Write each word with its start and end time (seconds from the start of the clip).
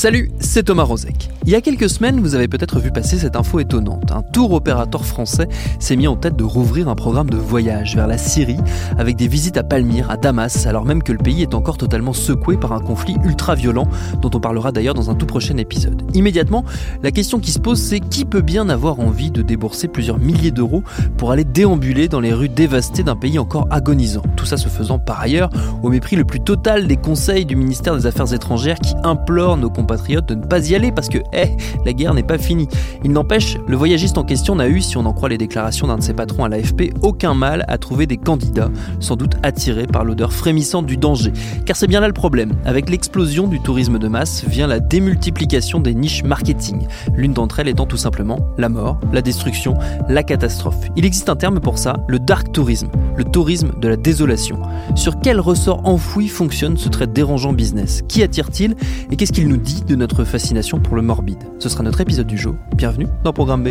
Salut, 0.00 0.30
c'est 0.40 0.62
Thomas 0.62 0.84
Rozek. 0.84 1.28
Il 1.44 1.50
y 1.50 1.54
a 1.54 1.60
quelques 1.60 1.90
semaines, 1.90 2.20
vous 2.20 2.34
avez 2.34 2.48
peut-être 2.48 2.80
vu 2.80 2.90
passer 2.90 3.18
cette 3.18 3.36
info 3.36 3.60
étonnante. 3.60 4.12
Un 4.12 4.22
tour 4.22 4.54
opérateur 4.54 5.04
français 5.04 5.46
s'est 5.78 5.94
mis 5.94 6.08
en 6.08 6.16
tête 6.16 6.36
de 6.36 6.44
rouvrir 6.44 6.88
un 6.88 6.94
programme 6.94 7.28
de 7.28 7.36
voyage 7.36 7.96
vers 7.96 8.06
la 8.06 8.16
Syrie 8.16 8.56
avec 8.96 9.16
des 9.16 9.28
visites 9.28 9.58
à 9.58 9.62
Palmyre, 9.62 10.10
à 10.10 10.16
Damas, 10.16 10.66
alors 10.66 10.86
même 10.86 11.02
que 11.02 11.12
le 11.12 11.18
pays 11.18 11.42
est 11.42 11.52
encore 11.52 11.76
totalement 11.76 12.14
secoué 12.14 12.56
par 12.56 12.72
un 12.72 12.80
conflit 12.80 13.14
ultra-violent 13.24 13.88
dont 14.22 14.30
on 14.32 14.40
parlera 14.40 14.72
d'ailleurs 14.72 14.94
dans 14.94 15.10
un 15.10 15.14
tout 15.14 15.26
prochain 15.26 15.58
épisode. 15.58 16.02
Immédiatement, 16.14 16.64
la 17.02 17.10
question 17.10 17.38
qui 17.38 17.50
se 17.50 17.58
pose 17.58 17.78
c'est 17.78 18.00
qui 18.00 18.24
peut 18.24 18.40
bien 18.40 18.70
avoir 18.70 19.00
envie 19.00 19.30
de 19.30 19.42
débourser 19.42 19.86
plusieurs 19.86 20.18
milliers 20.18 20.50
d'euros 20.50 20.82
pour 21.18 21.30
aller 21.30 21.44
déambuler 21.44 22.08
dans 22.08 22.20
les 22.20 22.32
rues 22.32 22.48
dévastées 22.48 23.02
d'un 23.02 23.16
pays 23.16 23.38
encore 23.38 23.66
agonisant? 23.70 24.22
Tout 24.34 24.46
ça 24.46 24.56
se 24.56 24.68
faisant 24.68 24.98
par 24.98 25.20
ailleurs 25.20 25.50
au 25.82 25.90
mépris 25.90 26.16
le 26.16 26.24
plus 26.24 26.40
total 26.40 26.86
des 26.86 26.96
conseils 26.96 27.44
du 27.44 27.54
ministère 27.54 27.94
des 27.96 28.06
Affaires 28.06 28.32
étrangères 28.32 28.78
qui 28.78 28.94
implore 29.04 29.58
nos 29.58 29.68
compatriotes 29.68 29.89
de 29.96 30.34
ne 30.34 30.44
pas 30.44 30.68
y 30.68 30.74
aller 30.74 30.92
parce 30.92 31.08
que, 31.08 31.18
eh, 31.32 31.56
la 31.84 31.92
guerre 31.92 32.14
n'est 32.14 32.22
pas 32.22 32.38
finie. 32.38 32.68
Il 33.04 33.12
n'empêche, 33.12 33.58
le 33.66 33.76
voyagiste 33.76 34.18
en 34.18 34.24
question 34.24 34.56
n'a 34.56 34.68
eu, 34.68 34.80
si 34.80 34.96
on 34.96 35.06
en 35.06 35.12
croit 35.12 35.28
les 35.28 35.38
déclarations 35.38 35.86
d'un 35.86 35.98
de 35.98 36.02
ses 36.02 36.14
patrons 36.14 36.44
à 36.44 36.48
l'AFP, 36.48 36.92
aucun 37.02 37.34
mal 37.34 37.64
à 37.68 37.78
trouver 37.78 38.06
des 38.06 38.16
candidats, 38.16 38.70
sans 39.00 39.16
doute 39.16 39.34
attirés 39.42 39.86
par 39.86 40.04
l'odeur 40.04 40.32
frémissante 40.32 40.86
du 40.86 40.96
danger. 40.96 41.32
Car 41.66 41.76
c'est 41.76 41.86
bien 41.86 42.00
là 42.00 42.06
le 42.06 42.12
problème. 42.12 42.52
Avec 42.64 42.88
l'explosion 42.88 43.48
du 43.48 43.60
tourisme 43.60 43.98
de 43.98 44.08
masse 44.08 44.44
vient 44.46 44.66
la 44.66 44.80
démultiplication 44.80 45.80
des 45.80 45.94
niches 45.94 46.22
marketing. 46.22 46.86
L'une 47.14 47.32
d'entre 47.32 47.60
elles 47.60 47.68
étant 47.68 47.86
tout 47.86 47.96
simplement 47.96 48.38
la 48.58 48.68
mort, 48.68 49.00
la 49.12 49.22
destruction, 49.22 49.74
la 50.08 50.22
catastrophe. 50.22 50.88
Il 50.96 51.04
existe 51.04 51.28
un 51.28 51.36
terme 51.36 51.60
pour 51.60 51.78
ça, 51.78 51.96
le 52.08 52.18
dark 52.18 52.52
tourisme, 52.52 52.88
le 53.16 53.24
tourisme 53.24 53.72
de 53.80 53.88
la 53.88 53.96
désolation. 53.96 54.58
Sur 54.94 55.20
quel 55.20 55.40
ressort 55.40 55.80
enfoui 55.84 56.28
fonctionne 56.28 56.76
ce 56.76 56.88
très 56.88 57.06
dérangeant 57.06 57.52
business? 57.52 58.02
Qui 58.08 58.22
attire-t-il? 58.22 58.76
Et 59.10 59.16
qu'est-ce 59.16 59.32
qu'il 59.32 59.48
nous 59.48 59.56
dit? 59.56 59.79
De 59.86 59.96
notre 59.96 60.24
fascination 60.24 60.80
pour 60.80 60.96
le 60.96 61.02
morbide. 61.02 61.42
Ce 61.58 61.68
sera 61.68 61.82
notre 61.82 62.00
épisode 62.00 62.26
du 62.26 62.38
jour. 62.38 62.54
Bienvenue 62.74 63.06
dans 63.24 63.32
Programme 63.32 63.62
B. 63.62 63.68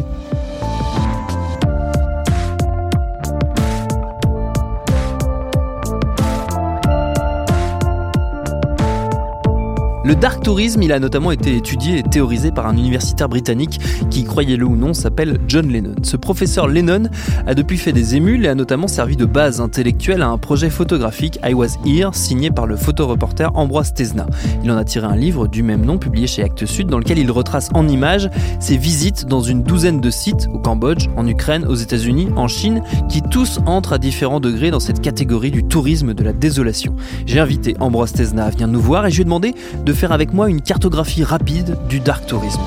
Le 10.09 10.15
dark 10.15 10.41
tourisme, 10.41 10.81
il 10.81 10.91
a 10.91 10.97
notamment 10.97 11.29
été 11.29 11.55
étudié 11.55 11.99
et 11.99 12.01
théorisé 12.01 12.49
par 12.49 12.65
un 12.65 12.75
universitaire 12.75 13.29
britannique 13.29 13.79
qui, 14.09 14.23
croyez-le 14.23 14.65
ou 14.65 14.75
non, 14.75 14.95
s'appelle 14.95 15.37
John 15.47 15.67
Lennon. 15.71 15.93
Ce 16.01 16.17
professeur 16.17 16.67
Lennon 16.67 17.03
a 17.45 17.53
depuis 17.53 17.77
fait 17.77 17.93
des 17.93 18.15
émules 18.15 18.43
et 18.43 18.47
a 18.47 18.55
notamment 18.55 18.87
servi 18.87 19.15
de 19.15 19.25
base 19.25 19.61
intellectuelle 19.61 20.23
à 20.23 20.29
un 20.29 20.39
projet 20.39 20.71
photographique 20.71 21.37
I 21.47 21.53
Was 21.53 21.77
Here, 21.85 22.09
signé 22.15 22.49
par 22.49 22.65
le 22.65 22.75
photoreporter 22.75 23.49
Ambroise 23.53 23.93
Tesna. 23.93 24.25
Il 24.63 24.71
en 24.71 24.77
a 24.77 24.83
tiré 24.83 25.05
un 25.05 25.15
livre 25.15 25.47
du 25.47 25.61
même 25.61 25.85
nom 25.85 25.99
publié 25.99 26.25
chez 26.25 26.41
Actes 26.41 26.65
Sud 26.65 26.87
dans 26.87 26.97
lequel 26.97 27.19
il 27.19 27.29
retrace 27.29 27.69
en 27.75 27.87
images 27.87 28.31
ses 28.59 28.77
visites 28.77 29.27
dans 29.27 29.41
une 29.41 29.61
douzaine 29.61 30.01
de 30.01 30.09
sites 30.09 30.47
au 30.51 30.57
Cambodge, 30.57 31.07
en 31.17 31.27
Ukraine, 31.27 31.65
aux 31.67 31.75
États-Unis, 31.75 32.29
en 32.35 32.47
Chine, 32.47 32.81
qui 33.09 33.21
tous 33.21 33.59
entrent 33.67 33.93
à 33.93 33.99
différents 33.99 34.39
degrés 34.39 34.71
dans 34.71 34.79
cette 34.79 35.01
catégorie 35.01 35.51
du 35.51 35.65
tourisme 35.65 36.15
de 36.15 36.23
la 36.23 36.33
désolation. 36.33 36.95
J'ai 37.27 37.39
invité 37.39 37.75
Ambroise 37.79 38.13
Tesna 38.13 38.45
à 38.45 38.49
venir 38.49 38.67
nous 38.67 38.81
voir 38.81 39.05
et 39.05 39.11
je 39.11 39.17
lui 39.17 39.21
ai 39.21 39.25
demandé 39.25 39.53
de 39.85 39.98
faire 39.99 40.11
avec 40.13 40.31
moi 40.31 40.49
une 40.49 40.61
cartographie 40.61 41.25
rapide 41.25 41.77
du 41.89 41.99
dark 41.99 42.25
tourisme 42.25 42.61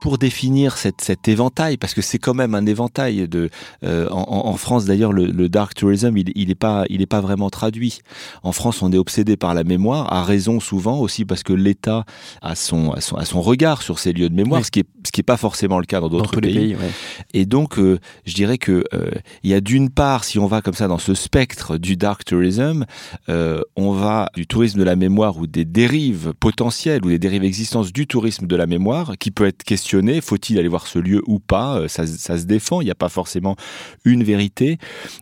pour 0.00 0.18
définir 0.18 0.76
cette, 0.76 1.00
cet 1.00 1.28
éventail, 1.28 1.76
parce 1.76 1.94
que 1.94 2.02
c'est 2.02 2.18
quand 2.18 2.34
même 2.34 2.54
un 2.54 2.66
éventail 2.66 3.28
de. 3.28 3.50
Euh, 3.84 4.08
en, 4.10 4.46
en, 4.46 4.56
France 4.56 4.84
d'ailleurs, 4.84 5.12
le, 5.12 5.26
le, 5.26 5.48
dark 5.48 5.74
tourism, 5.74 6.16
il, 6.16 6.32
il 6.34 6.50
est 6.50 6.54
pas, 6.54 6.84
il 6.88 7.02
est 7.02 7.06
pas 7.06 7.20
vraiment 7.20 7.50
traduit. 7.50 8.00
En 8.42 8.52
France, 8.52 8.82
on 8.82 8.92
est 8.92 8.98
obsédé 8.98 9.36
par 9.36 9.54
la 9.54 9.64
mémoire, 9.64 10.12
à 10.12 10.22
raison 10.22 10.60
souvent 10.60 10.98
aussi 10.98 11.24
parce 11.24 11.42
que 11.42 11.52
l'État 11.52 12.04
a 12.42 12.54
son, 12.54 12.92
a 12.92 13.00
son, 13.00 13.16
a 13.16 13.24
son 13.24 13.40
regard 13.40 13.82
sur 13.82 13.98
ces 13.98 14.12
lieux 14.12 14.28
de 14.28 14.34
mémoire, 14.34 14.60
oui. 14.60 14.64
ce 14.64 14.70
qui 14.70 14.80
est, 14.80 14.86
ce 15.04 15.12
qui 15.12 15.20
est 15.20 15.24
pas 15.24 15.36
forcément 15.36 15.78
le 15.78 15.86
cas 15.86 16.00
dans 16.00 16.08
d'autres 16.08 16.40
pays. 16.40 16.54
pays 16.54 16.74
ouais. 16.74 16.90
Et 17.34 17.46
donc, 17.46 17.78
euh, 17.78 17.98
je 18.24 18.34
dirais 18.34 18.58
que 18.58 18.84
euh, 18.94 19.10
il 19.42 19.50
y 19.50 19.54
a 19.54 19.60
d'une 19.60 19.90
part, 19.90 20.24
si 20.24 20.38
on 20.38 20.46
va 20.46 20.62
comme 20.62 20.74
ça 20.74 20.88
dans 20.88 20.98
ce 20.98 21.14
spectre 21.14 21.76
du 21.78 21.96
dark 21.96 22.24
tourism, 22.24 22.84
on 23.28 23.92
va 23.92 24.28
du 24.34 24.46
tourisme 24.46 24.78
de 24.78 24.84
la 24.84 24.96
mémoire 24.96 25.38
ou 25.38 25.46
des 25.46 25.64
dérives 25.64 26.32
potentielles 26.38 27.04
ou 27.04 27.08
des 27.08 27.18
dérives 27.18 27.44
existences 27.44 27.92
du 27.92 28.06
tourisme 28.06 28.46
de 28.46 28.56
la 28.56 28.66
mémoire, 28.66 29.14
qui 29.18 29.30
peut 29.30 29.46
être 29.46 29.62
question 29.62 29.87
faut-il 30.20 30.58
aller 30.58 30.68
voir 30.68 30.86
ce 30.86 30.98
lieu 30.98 31.22
ou 31.26 31.38
pas 31.38 31.88
ça, 31.88 32.06
ça 32.06 32.38
se 32.38 32.44
défend, 32.44 32.80
il 32.80 32.84
n'y 32.84 32.90
a 32.90 32.96
pas 32.96 33.08
forcément 33.08 33.56
une 34.04 34.22
vérité. 34.22 34.78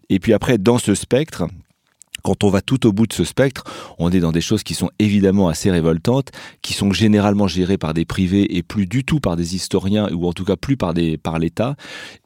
Et 0.08 0.18
puis 0.18 0.32
après, 0.32 0.58
dans 0.58 0.78
ce 0.78 0.94
spectre, 0.94 1.46
quand 2.26 2.42
on 2.42 2.50
va 2.50 2.60
tout 2.60 2.88
au 2.88 2.92
bout 2.92 3.06
de 3.06 3.12
ce 3.12 3.22
spectre, 3.22 3.62
on 3.98 4.10
est 4.10 4.18
dans 4.18 4.32
des 4.32 4.40
choses 4.40 4.64
qui 4.64 4.74
sont 4.74 4.90
évidemment 4.98 5.48
assez 5.48 5.70
révoltantes, 5.70 6.32
qui 6.60 6.72
sont 6.72 6.92
généralement 6.92 7.46
gérées 7.46 7.78
par 7.78 7.94
des 7.94 8.04
privés 8.04 8.56
et 8.56 8.64
plus 8.64 8.86
du 8.86 9.04
tout 9.04 9.20
par 9.20 9.36
des 9.36 9.54
historiens, 9.54 10.08
ou 10.12 10.26
en 10.26 10.32
tout 10.32 10.44
cas 10.44 10.56
plus 10.56 10.76
par, 10.76 10.92
des, 10.92 11.18
par 11.18 11.38
l'État, 11.38 11.76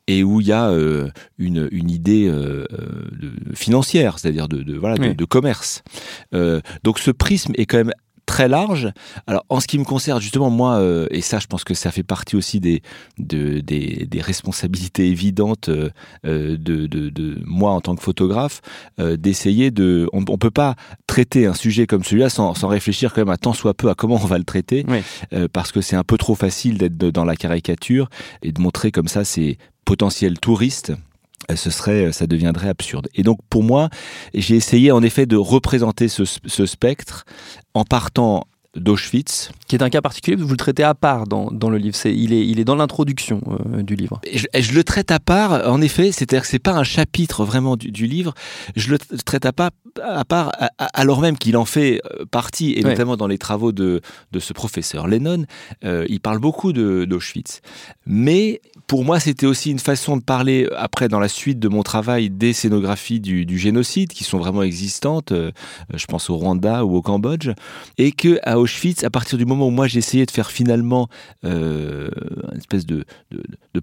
et 0.06 0.24
où 0.24 0.40
il 0.40 0.46
y 0.46 0.52
a 0.52 0.70
euh, 0.70 1.10
une, 1.36 1.68
une, 1.70 1.90
idée 1.90 2.26
euh, 2.26 2.64
de, 3.12 3.54
financière, 3.54 4.18
c'est-à-dire 4.18 4.48
de, 4.48 4.62
de, 4.62 4.74
voilà, 4.78 4.96
oui. 4.98 5.08
de, 5.08 5.12
de 5.12 5.24
commerce. 5.26 5.82
Euh, 6.32 6.62
donc 6.82 6.98
ce 6.98 7.10
prisme 7.10 7.52
est 7.56 7.66
quand 7.66 7.76
même 7.76 7.92
très 8.30 8.46
large. 8.46 8.92
Alors, 9.26 9.44
en 9.48 9.58
ce 9.58 9.66
qui 9.66 9.76
me 9.76 9.84
concerne, 9.84 10.20
justement, 10.20 10.50
moi, 10.50 10.76
euh, 10.76 11.08
et 11.10 11.20
ça, 11.20 11.40
je 11.40 11.48
pense 11.48 11.64
que 11.64 11.74
ça 11.74 11.90
fait 11.90 12.04
partie 12.04 12.36
aussi 12.36 12.60
des, 12.60 12.80
de, 13.18 13.58
des, 13.58 14.06
des 14.08 14.20
responsabilités 14.20 15.08
évidentes 15.08 15.68
euh, 15.68 15.90
de, 16.24 16.86
de, 16.86 17.08
de, 17.08 17.40
moi 17.44 17.72
en 17.72 17.80
tant 17.80 17.96
que 17.96 18.02
photographe, 18.02 18.60
euh, 19.00 19.16
d'essayer 19.16 19.72
de. 19.72 20.08
On 20.12 20.20
ne 20.20 20.36
peut 20.36 20.52
pas 20.52 20.76
traiter 21.08 21.46
un 21.46 21.54
sujet 21.54 21.88
comme 21.88 22.04
celui-là 22.04 22.30
sans, 22.30 22.54
sans, 22.54 22.68
réfléchir 22.68 23.12
quand 23.12 23.22
même 23.22 23.30
à 23.30 23.36
tant 23.36 23.52
soit 23.52 23.74
peu 23.74 23.90
à 23.90 23.96
comment 23.96 24.14
on 24.14 24.26
va 24.26 24.38
le 24.38 24.44
traiter, 24.44 24.84
oui. 24.88 25.00
Euh, 25.32 25.48
parce 25.52 25.72
que 25.72 25.80
c'est 25.80 25.96
un 25.96 26.04
peu 26.04 26.16
trop 26.16 26.36
facile 26.36 26.78
d'être 26.78 26.96
dans 26.96 27.24
la 27.24 27.34
caricature 27.34 28.08
et 28.42 28.52
de 28.52 28.60
montrer 28.60 28.92
comme 28.92 29.08
ça 29.08 29.24
ces 29.24 29.58
potentiels 29.84 30.38
touristes 30.38 30.92
ce 31.54 31.70
serait, 31.70 32.12
ça 32.12 32.26
deviendrait 32.26 32.68
absurde. 32.68 33.08
Et 33.14 33.22
donc 33.22 33.38
pour 33.48 33.62
moi, 33.62 33.88
j'ai 34.34 34.56
essayé 34.56 34.92
en 34.92 35.02
effet 35.02 35.26
de 35.26 35.36
représenter 35.36 36.08
ce, 36.08 36.24
ce 36.24 36.66
spectre 36.66 37.24
en 37.74 37.84
partant 37.84 38.46
d'Auschwitz. 38.76 39.50
Qui 39.66 39.76
est 39.76 39.82
un 39.82 39.90
cas 39.90 40.00
particulier, 40.00 40.36
vous 40.36 40.48
le 40.48 40.56
traitez 40.56 40.84
à 40.84 40.94
part 40.94 41.26
dans, 41.26 41.50
dans 41.50 41.70
le 41.70 41.78
livre. 41.78 41.96
C'est, 41.96 42.14
il, 42.14 42.32
est, 42.32 42.46
il 42.46 42.60
est 42.60 42.64
dans 42.64 42.76
l'introduction 42.76 43.40
euh, 43.74 43.82
du 43.82 43.96
livre. 43.96 44.20
Je, 44.32 44.72
le 44.72 44.84
traite 44.84 45.10
à 45.10 45.18
part, 45.18 45.68
en 45.68 45.80
effet, 45.80 46.12
c'est-à-dire 46.12 46.42
que 46.42 46.46
c'est 46.46 46.60
pas 46.60 46.72
un 46.72 46.84
chapitre 46.84 47.44
vraiment 47.44 47.76
du, 47.76 47.90
du, 47.90 48.06
livre. 48.06 48.32
Je 48.76 48.90
le 48.90 48.98
traite 48.98 49.44
à 49.44 49.52
part, 49.52 49.70
à 50.02 50.24
part 50.24 50.52
à, 50.58 50.68
alors 50.94 51.20
même 51.20 51.36
qu'il 51.36 51.56
en 51.56 51.64
fait 51.64 52.00
euh, 52.12 52.24
partie, 52.30 52.72
et 52.72 52.84
ouais. 52.84 52.90
notamment 52.90 53.16
dans 53.16 53.26
les 53.26 53.38
travaux 53.38 53.72
de, 53.72 54.00
de 54.30 54.38
ce 54.38 54.52
professeur 54.52 55.08
Lennon. 55.08 55.44
Euh, 55.84 56.06
il 56.08 56.20
parle 56.20 56.38
beaucoup 56.38 56.72
de, 56.72 57.04
d'Auschwitz. 57.04 57.60
Mais 58.06 58.60
pour 58.90 59.04
moi, 59.04 59.20
c'était 59.20 59.46
aussi 59.46 59.70
une 59.70 59.78
façon 59.78 60.16
de 60.16 60.22
parler, 60.22 60.68
après, 60.76 61.06
dans 61.06 61.20
la 61.20 61.28
suite 61.28 61.60
de 61.60 61.68
mon 61.68 61.84
travail, 61.84 62.28
des 62.28 62.52
scénographies 62.52 63.20
du, 63.20 63.56
génocide, 63.56 64.12
qui 64.12 64.24
sont 64.24 64.38
vraiment 64.38 64.64
existantes. 64.64 65.30
Euh, 65.30 65.52
je 65.94 66.06
pense 66.06 66.28
au 66.28 66.36
Rwanda 66.36 66.84
ou 66.84 66.96
au 66.96 67.00
Cambodge. 67.00 67.50
Et 67.98 68.10
que 68.10 68.40
à 68.42 68.58
Auschwitz, 68.58 69.04
à 69.04 69.10
partir 69.10 69.38
du 69.38 69.46
moment 69.46 69.68
où 69.68 69.70
moi 69.70 69.86
essayé 69.86 70.26
de 70.26 70.30
faire 70.32 70.50
finalement 70.50 71.08
euh, 71.44 72.10
une 72.50 72.58
espèce 72.58 72.84
de, 72.84 73.04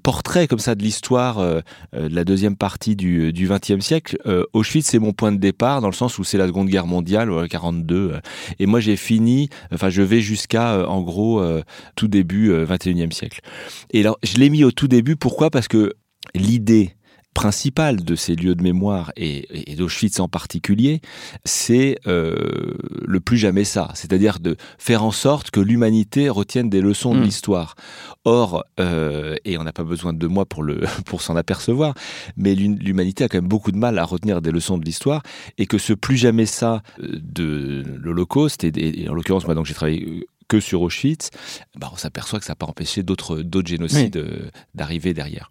portrait 0.04 0.46
comme 0.46 0.60
ça 0.60 0.76
de 0.76 0.84
l'histoire 0.84 1.40
euh, 1.40 1.62
de 1.94 2.14
la 2.14 2.26
deuxième 2.26 2.58
partie 2.58 2.98
du 2.98 3.32
XXe 3.34 3.80
siècle, 3.80 4.18
euh, 4.26 4.44
Auschwitz 4.54 4.88
c'est 4.88 5.00
mon 5.00 5.14
point 5.14 5.32
de 5.32 5.38
départ 5.38 5.82
dans 5.82 5.88
le 5.88 5.94
sens 5.94 6.18
où 6.18 6.24
c'est 6.24 6.38
la 6.38 6.48
Seconde 6.48 6.68
Guerre 6.68 6.88
mondiale, 6.88 7.32
euh, 7.32 7.48
42, 7.48 8.20
et 8.60 8.66
moi 8.66 8.80
j'ai 8.80 8.96
fini, 8.96 9.50
enfin 9.74 9.90
je 9.90 10.02
vais 10.02 10.22
jusqu'à 10.22 10.74
euh, 10.74 10.86
en 10.86 11.02
gros 11.02 11.42
tout 11.96 12.08
début 12.08 12.52
XXIe 12.66 13.12
siècle. 13.12 13.42
Et 13.92 14.02
alors 14.02 14.18
je 14.24 14.38
l'ai 14.38 14.50
mis 14.50 14.64
au 14.64 14.72
tout 14.72 14.88
début, 14.88 14.97
pourquoi? 15.04 15.50
Parce 15.50 15.68
que 15.68 15.94
l'idée 16.36 16.94
principal 17.34 17.98
de 18.04 18.16
ces 18.16 18.36
lieux 18.36 18.56
de 18.56 18.64
mémoire 18.64 19.12
et, 19.16 19.72
et 19.72 19.76
d'Auschwitz 19.76 20.20
en 20.20 20.28
particulier, 20.28 21.02
c'est 21.46 22.00
euh, 22.08 22.74
le 23.06 23.20
plus 23.20 23.38
jamais 23.38 23.64
ça, 23.64 23.92
c'est-à-dire 23.94 24.40
de 24.40 24.56
faire 24.80 25.04
en 25.04 25.12
sorte 25.12 25.52
que 25.52 25.60
l'humanité 25.60 26.30
retienne 26.30 26.68
des 26.68 26.82
leçons 26.82 27.14
de 27.14 27.20
Mm. 27.20 27.24
l'histoire. 27.24 27.76
Or, 28.26 28.64
euh, 28.80 29.36
et 29.46 29.60
on 29.60 29.64
n'a 29.64 29.72
pas 29.72 29.84
besoin 29.84 30.14
de 30.14 30.26
moi 30.28 30.46
pour 30.48 30.64
le 30.64 30.80
pour 31.06 31.22
s'en 31.22 31.36
apercevoir, 31.36 31.94
mais 32.38 32.56
l'hum- 32.56 32.80
l'humanité 32.80 33.24
a 33.26 33.28
quand 33.30 33.38
même 33.38 33.48
beaucoup 33.48 33.72
de 33.72 33.78
mal 33.78 34.00
à 34.00 34.04
retenir 34.04 34.42
des 34.42 34.52
leçons 34.52 34.80
de 34.80 34.86
l'histoire 34.86 35.22
et 35.60 35.68
que 35.68 35.78
ce 35.78 35.94
plus 35.94 36.18
jamais 36.18 36.48
ça 36.48 36.82
euh, 37.04 37.20
de 37.22 37.84
l'Holocauste 38.02 38.64
et, 38.64 38.72
et- 39.04 39.10
en 39.10 39.14
l'occurrence 39.14 39.46
moi 39.46 39.54
donc 39.54 39.68
j'ai 39.68 39.76
travaillé 39.76 40.26
que 40.48 40.60
sur 40.60 40.82
Auschwitz, 40.82 41.30
bah, 41.76 41.90
on 41.94 41.98
s'aperçoit 41.98 42.40
que 42.40 42.46
ça 42.46 42.52
n'a 42.52 42.56
pas 42.56 42.66
empêché 42.66 43.04
d'autres 43.04 43.38
d'autres 43.42 43.68
génocides 43.68 44.18
euh, 44.18 44.50
d'arriver 44.76 45.14
derrière. 45.14 45.50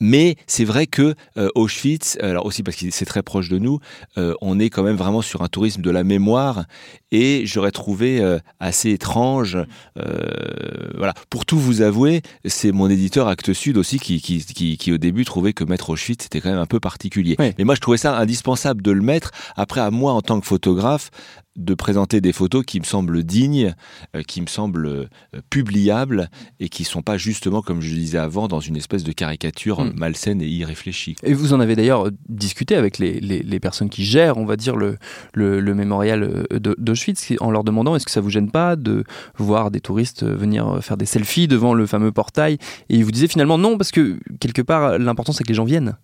Mais 0.00 0.36
c'est 0.46 0.64
vrai 0.64 0.86
que 0.86 1.14
euh, 1.36 1.48
Auschwitz, 1.54 2.18
alors 2.20 2.46
aussi 2.46 2.62
parce 2.62 2.76
que 2.76 2.90
c'est 2.90 3.04
très 3.04 3.22
proche 3.22 3.48
de 3.48 3.58
nous, 3.58 3.80
euh, 4.18 4.34
on 4.40 4.58
est 4.58 4.70
quand 4.70 4.82
même 4.82 4.96
vraiment 4.96 5.22
sur 5.22 5.42
un 5.42 5.48
tourisme 5.48 5.82
de 5.82 5.90
la 5.90 6.04
mémoire 6.04 6.64
et 7.12 7.42
j'aurais 7.44 7.70
trouvé 7.70 8.20
euh, 8.20 8.38
assez 8.60 8.90
étrange. 8.90 9.58
voilà, 10.96 11.14
pour 11.28 11.46
tout 11.46 11.58
vous 11.58 11.82
avouer, 11.82 12.22
c'est 12.44 12.72
mon 12.72 12.88
éditeur 12.88 13.28
Actes 13.28 13.52
Sud 13.52 13.76
aussi 13.76 13.98
qui, 13.98 14.20
qui, 14.20 14.44
qui, 14.44 14.76
qui, 14.76 14.92
au 14.92 14.98
début 14.98 15.24
trouvait 15.24 15.52
que 15.52 15.64
mettre 15.64 15.90
Auschwitz 15.90 16.24
c'était 16.24 16.40
quand 16.40 16.50
même 16.50 16.58
un 16.58 16.66
peu 16.66 16.80
particulier. 16.80 17.36
Oui. 17.38 17.52
Mais 17.58 17.64
moi 17.64 17.74
je 17.74 17.80
trouvais 17.80 17.98
ça 17.98 18.16
indispensable 18.16 18.82
de 18.82 18.90
le 18.90 19.02
mettre. 19.02 19.30
Après 19.56 19.80
à 19.80 19.90
moi 19.90 20.12
en 20.12 20.22
tant 20.22 20.40
que 20.40 20.46
photographe 20.46 21.10
de 21.60 21.74
présenter 21.74 22.20
des 22.20 22.32
photos 22.32 22.64
qui 22.64 22.80
me 22.80 22.84
semblent 22.84 23.22
dignes, 23.22 23.74
euh, 24.16 24.22
qui 24.22 24.40
me 24.40 24.46
semblent 24.46 24.86
euh, 24.86 25.06
publiables 25.50 26.30
et 26.58 26.68
qui 26.68 26.84
sont 26.84 27.02
pas 27.02 27.18
justement, 27.18 27.60
comme 27.62 27.80
je 27.80 27.90
le 27.90 27.96
disais 28.00 28.18
avant, 28.18 28.48
dans 28.48 28.60
une 28.60 28.76
espèce 28.76 29.04
de 29.04 29.12
caricature 29.12 29.80
Mm. 29.84 29.92
malsaine 29.96 30.40
et 30.42 30.48
irréfléchie. 30.48 31.16
Et 31.22 31.34
vous 31.34 31.52
en 31.52 31.60
avez 31.60 31.76
d'ailleurs 31.76 32.06
euh, 32.06 32.10
discuté 32.28 32.74
avec 32.76 32.98
les, 32.98 33.20
les- 33.20 33.42
les 33.42 33.60
personnes 33.60 33.88
qui 33.90 34.04
gèrent, 34.04 34.38
on 34.38 34.44
va 34.46 34.56
dire, 34.56 34.76
le, 34.76 34.96
le, 35.34 35.60
le 35.60 35.74
mémorial 35.74 36.46
de- 36.50 36.74
d'Auschwitz, 36.78 37.32
en 37.40 37.50
leur 37.50 37.62
demandant 37.64 37.94
est-ce 37.96 38.04
que 38.06 38.10
ça 38.10 38.20
vous 38.20 38.30
gêne 38.30 38.50
pas 38.50 38.76
de 38.76 39.04
voir 39.36 39.70
des 39.70 39.80
touristes 39.80 40.24
venir 40.24 40.78
faire 40.82 40.96
des 40.96 41.06
selfies 41.06 41.46
devant 41.48 41.74
le 41.74 41.86
fameux 41.86 42.12
portail? 42.12 42.54
Et 42.88 42.96
ils 42.96 43.04
vous 43.04 43.12
disaient 43.12 43.28
finalement 43.28 43.58
non, 43.58 43.76
parce 43.76 43.90
que 43.90 44.18
quelque 44.40 44.62
part, 44.62 44.98
l'important 44.98 45.32
c'est 45.32 45.44
que 45.44 45.48
les 45.48 45.54
gens 45.54 45.64
viennent. 45.64 45.96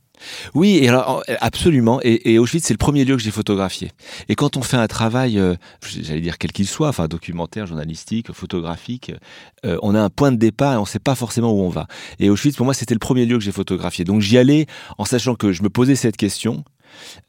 Oui, 0.54 0.86
alors 0.88 1.22
absolument. 1.40 2.00
Et, 2.02 2.32
et 2.32 2.38
Auschwitz, 2.38 2.64
c'est 2.64 2.74
le 2.74 2.78
premier 2.78 3.04
lieu 3.04 3.16
que 3.16 3.22
j'ai 3.22 3.30
photographié. 3.30 3.90
Et 4.28 4.34
quand 4.34 4.56
on 4.56 4.62
fait 4.62 4.76
un 4.76 4.86
travail, 4.86 5.38
euh, 5.38 5.54
j'allais 5.82 6.20
dire 6.20 6.38
quel 6.38 6.52
qu'il 6.52 6.66
soit, 6.66 6.88
enfin 6.88 7.08
documentaire, 7.08 7.66
journalistique, 7.66 8.32
photographique, 8.32 9.12
euh, 9.64 9.78
on 9.82 9.94
a 9.94 10.00
un 10.00 10.10
point 10.10 10.32
de 10.32 10.36
départ 10.36 10.74
et 10.74 10.76
on 10.76 10.82
ne 10.82 10.86
sait 10.86 10.98
pas 10.98 11.14
forcément 11.14 11.52
où 11.52 11.60
on 11.60 11.68
va. 11.68 11.86
Et 12.18 12.30
Auschwitz, 12.30 12.56
pour 12.56 12.64
moi, 12.64 12.74
c'était 12.74 12.94
le 12.94 13.00
premier 13.00 13.26
lieu 13.26 13.38
que 13.38 13.44
j'ai 13.44 13.52
photographié. 13.52 14.04
Donc 14.04 14.20
j'y 14.20 14.38
allais 14.38 14.66
en 14.98 15.04
sachant 15.04 15.34
que 15.34 15.52
je 15.52 15.62
me 15.62 15.70
posais 15.70 15.96
cette 15.96 16.16
question. 16.16 16.64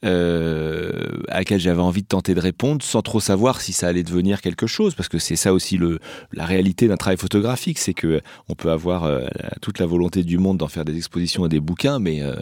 Euh, 0.05 0.91
à 1.29 1.39
laquelle 1.39 1.59
j'avais 1.59 1.81
envie 1.81 2.01
de 2.01 2.07
tenter 2.07 2.33
de 2.33 2.39
répondre 2.39 2.83
sans 2.83 3.01
trop 3.01 3.19
savoir 3.19 3.61
si 3.61 3.73
ça 3.73 3.87
allait 3.87 4.03
devenir 4.03 4.41
quelque 4.41 4.67
chose 4.67 4.95
parce 4.95 5.09
que 5.09 5.19
c'est 5.19 5.35
ça 5.35 5.53
aussi 5.53 5.77
le 5.77 5.99
la 6.33 6.45
réalité 6.45 6.87
d'un 6.87 6.97
travail 6.97 7.17
photographique 7.17 7.77
c'est 7.79 7.93
que 7.93 8.21
on 8.49 8.55
peut 8.55 8.71
avoir 8.71 9.03
euh, 9.03 9.21
toute 9.61 9.79
la 9.79 9.85
volonté 9.85 10.23
du 10.23 10.37
monde 10.37 10.57
d'en 10.57 10.67
faire 10.67 10.85
des 10.85 10.95
expositions 10.97 11.45
et 11.45 11.49
des 11.49 11.59
bouquins 11.59 11.99
mais 11.99 12.21
euh, 12.21 12.35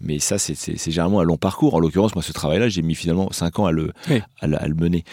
mais 0.00 0.18
ça 0.18 0.38
c'est 0.38 0.54
c'est- 0.54 0.76
c'est 0.76 0.90
généralement 0.90 1.20
un 1.20 1.24
long 1.24 1.36
parcours 1.36 1.74
en 1.74 1.80
l'occurrence 1.80 2.14
moi 2.14 2.22
ce 2.22 2.32
travail 2.32 2.58
là 2.58 2.68
j'ai 2.68 2.82
mis 2.82 2.94
finalement 2.94 3.30
cinq 3.32 3.58
ans 3.58 3.66
à 3.66 3.72
le 3.72 3.92
Oui. 4.10 4.20
à, 4.40 4.46
le- 4.46 4.62
à 4.62 4.66
le 4.68 4.74
mener 4.74 5.04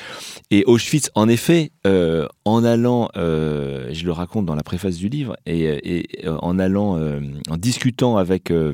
et 0.52 0.64
Auschwitz 0.66 1.10
en 1.16 1.28
effet 1.28 1.72
euh, 1.88 2.28
en 2.46 2.64
allant 2.64 3.10
euh, 3.18 3.90
je 3.92 4.06
le 4.06 4.12
raconte 4.12 4.46
dans 4.46 4.56
la 4.56 4.64
préface 4.64 4.98
du 4.98 5.10
livre 5.10 5.36
et, 5.46 5.64
et, 5.64 6.28
euh, 6.28 6.38
en 6.42 6.60
allant 6.60 6.98
euh, 6.98 7.20
en 7.50 7.58
discutant 7.58 8.18
avec 8.18 8.52
euh, 8.52 8.74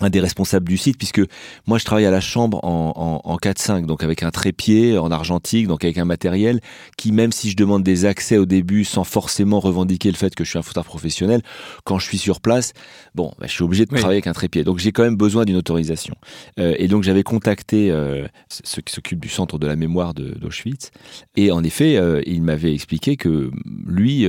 un 0.00 0.10
des 0.10 0.20
responsables 0.20 0.68
du 0.68 0.76
site, 0.76 0.98
puisque 0.98 1.22
moi 1.66 1.78
je 1.78 1.84
travaille 1.84 2.06
à 2.06 2.10
la 2.10 2.20
chambre 2.20 2.58
en, 2.64 3.20
en, 3.24 3.30
en 3.32 3.36
4-5, 3.36 3.86
donc 3.86 4.02
avec 4.02 4.22
un 4.22 4.30
trépied 4.30 4.98
en 4.98 5.10
argentique, 5.10 5.66
donc 5.66 5.84
avec 5.84 5.98
un 5.98 6.04
matériel 6.04 6.60
qui, 6.96 7.12
même 7.12 7.30
si 7.32 7.50
je 7.50 7.56
demande 7.56 7.82
des 7.82 8.04
accès 8.04 8.36
au 8.36 8.46
début 8.46 8.84
sans 8.84 9.04
forcément 9.04 9.60
revendiquer 9.60 10.10
le 10.10 10.16
fait 10.16 10.34
que 10.34 10.42
je 10.44 10.50
suis 10.50 10.58
un 10.58 10.62
photographe 10.62 10.88
professionnel, 10.88 11.42
quand 11.84 11.98
je 11.98 12.06
suis 12.06 12.18
sur 12.18 12.40
place, 12.40 12.72
bon, 13.14 13.32
bah, 13.38 13.46
je 13.46 13.52
suis 13.52 13.62
obligé 13.62 13.86
de 13.86 13.92
Oui. 13.92 13.98
travailler 14.00 14.16
avec 14.18 14.26
un 14.26 14.32
trépied. 14.32 14.64
Donc 14.64 14.78
j'ai 14.78 14.90
quand 14.92 15.04
même 15.04 15.16
besoin 15.16 15.44
d'une 15.44 15.56
autorisation. 15.56 16.14
Euh, 16.58 16.74
et 16.78 16.88
donc 16.88 17.04
j'avais 17.04 17.22
contacté 17.22 17.90
euh, 17.90 18.26
ceux 18.48 18.82
qui 18.82 18.92
s'occupent 18.92 19.20
du 19.20 19.28
centre 19.28 19.58
de 19.58 19.66
la 19.66 19.76
mémoire 19.76 20.12
d'Auschwitz, 20.14 20.90
et 21.36 21.52
en 21.52 21.62
effet, 21.62 21.96
euh, 21.96 22.20
il 22.26 22.42
m'avait 22.42 22.74
expliqué 22.74 23.16
que 23.16 23.50
lui, 23.86 24.26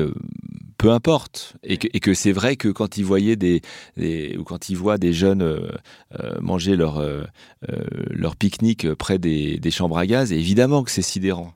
peu 0.77 0.91
importe, 0.91 1.55
et 1.63 1.77
que, 1.77 2.13
c'est 2.13 2.31
vrai 2.31 2.57
que 2.57 2.67
quand 2.67 2.97
il 2.97 3.05
voyait 3.05 3.35
des, 3.35 3.61
ou 4.37 4.43
quand 4.43 4.69
il 4.69 4.75
voit 4.75 4.97
des 4.97 5.13
jeunes 5.13 5.41
euh, 5.41 5.69
euh, 6.19 6.39
manger 6.41 6.75
leur, 6.75 6.99
euh, 6.99 7.23
leur 8.09 8.35
pique-nique 8.35 8.93
près 8.93 9.17
des, 9.17 9.57
des 9.57 9.71
chambres 9.71 9.97
à 9.97 10.05
gaz, 10.05 10.33
évidemment 10.33 10.83
que 10.83 10.91
c'est 10.91 11.01
sidérant. 11.01 11.53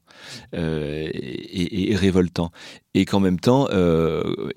et, 0.53 1.95
révoltant. 1.95 2.51
Et 2.93 3.05
qu'en 3.05 3.19
même 3.19 3.39
temps, 3.39 3.67
me 3.71 4.51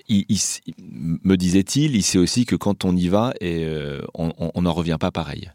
disait-il, 1.35 1.95
il 1.95 2.03
sait 2.03 2.17
aussi 2.17 2.45
que 2.45 2.55
quand 2.55 2.85
on 2.85 2.95
y 2.95 3.07
va, 3.07 3.33
et, 3.41 3.67
on 4.13 4.61
n'en 4.61 4.73
revient 4.73 4.97
pas 4.99 5.11
pareil. 5.11 5.51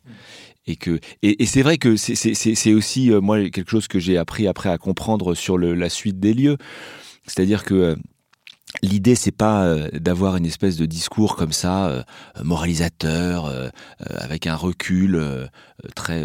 Et, 0.67 0.77
que, 0.77 1.01
et, 1.23 1.47
c'est 1.47 1.63
vrai 1.63 1.79
que 1.79 1.97
c'est- 1.97 2.73
aussi, 2.75 3.11
moi, 3.11 3.49
quelque 3.51 3.71
chose 3.71 3.89
que 3.89 3.99
j'ai 3.99 4.19
appris 4.19 4.47
après 4.47 4.69
à 4.69 4.77
comprendre 4.79 5.35
sur 5.35 5.57
la 5.59 5.89
suite 5.89 6.21
des 6.21 6.35
lieux. 6.35 6.59
C'est-à-dire 7.27 7.65
que 7.65 7.97
L'idée, 8.83 9.15
c'est 9.15 9.33
pas 9.33 9.65
euh, 9.65 9.89
d'avoir 9.93 10.37
une 10.37 10.47
espèce 10.47 10.77
de 10.77 10.87
discours 10.87 11.37
comme 11.37 11.53
ça, 11.53 11.89
euh, 11.89 12.03
moralisateur, 12.43 13.47
euh, 13.47 13.69
avec 14.01 14.47
un 14.47 14.55
recul 14.55 15.21
très 15.95 16.25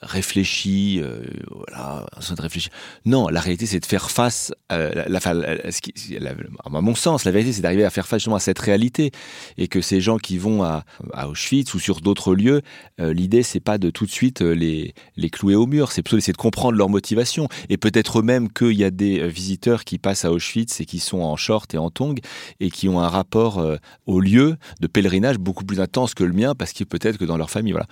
réfléchi, 0.00 1.02
voilà, 1.50 2.06
de. 2.20 2.70
Non, 3.04 3.28
la 3.28 3.40
réalité, 3.40 3.66
c'est 3.66 3.80
de 3.80 3.86
faire 3.86 4.10
face 4.10 4.52
à, 4.68 4.76
à 4.76 6.68
mon 6.68 6.94
sens, 6.94 7.24
la 7.24 7.30
vérité, 7.32 7.52
c'est 7.52 7.62
d'arriver 7.62 7.84
à 7.84 7.90
faire 7.90 8.06
face 8.06 8.20
justement 8.20 8.36
à 8.36 8.40
cette 8.40 8.58
réalité, 8.58 9.10
et 9.58 9.68
que 9.68 9.80
ces 9.80 10.00
gens 10.00 10.18
qui 10.18 10.38
vont 10.38 10.62
à, 10.62 10.84
Auschwitz 11.28 11.74
ou 11.74 11.80
sur 11.80 12.00
d'autres 12.00 12.34
lieux, 12.34 12.62
l'idée, 12.98 13.42
c'est 13.42 13.60
pas 13.60 13.78
de 13.78 13.90
tout 13.90 14.06
de 14.06 14.10
suite 14.10 14.40
les, 14.40 14.94
les 15.16 15.30
clouer 15.30 15.54
au 15.54 15.66
mur, 15.66 15.92
c'est 15.92 16.02
plutôt 16.02 16.16
d'essayer 16.16 16.32
de 16.32 16.38
comprendre 16.38 16.78
leur 16.78 16.88
motivation, 16.88 17.48
et 17.68 17.76
peut-être 17.76 18.22
même 18.22 18.50
qu'il 18.50 18.72
y 18.72 18.84
a 18.84 18.90
des 18.90 19.26
visiteurs 19.28 19.84
qui 19.84 19.98
passent 19.98 20.24
à 20.24 20.32
Auschwitz 20.32 20.80
et 20.80 20.84
qui 20.84 21.00
sont 21.00 21.20
en 21.20 21.31
short 21.36 21.72
et 21.74 21.78
en 21.78 21.90
tongs, 21.90 22.16
et 22.60 22.70
qui 22.70 22.88
ont 22.88 23.00
un 23.00 23.08
rapport 23.08 23.58
euh, 23.58 23.76
au 24.06 24.20
lieu 24.20 24.56
de 24.80 24.86
pèlerinage 24.86 25.38
beaucoup 25.38 25.64
plus 25.64 25.80
intense 25.80 26.14
que 26.14 26.24
le 26.24 26.32
mien, 26.32 26.54
parce 26.54 26.72
que 26.72 26.84
peut-être 26.84 27.18
que 27.18 27.24
dans 27.24 27.36
leur 27.36 27.50
famille, 27.50 27.72
voilà. 27.72 27.86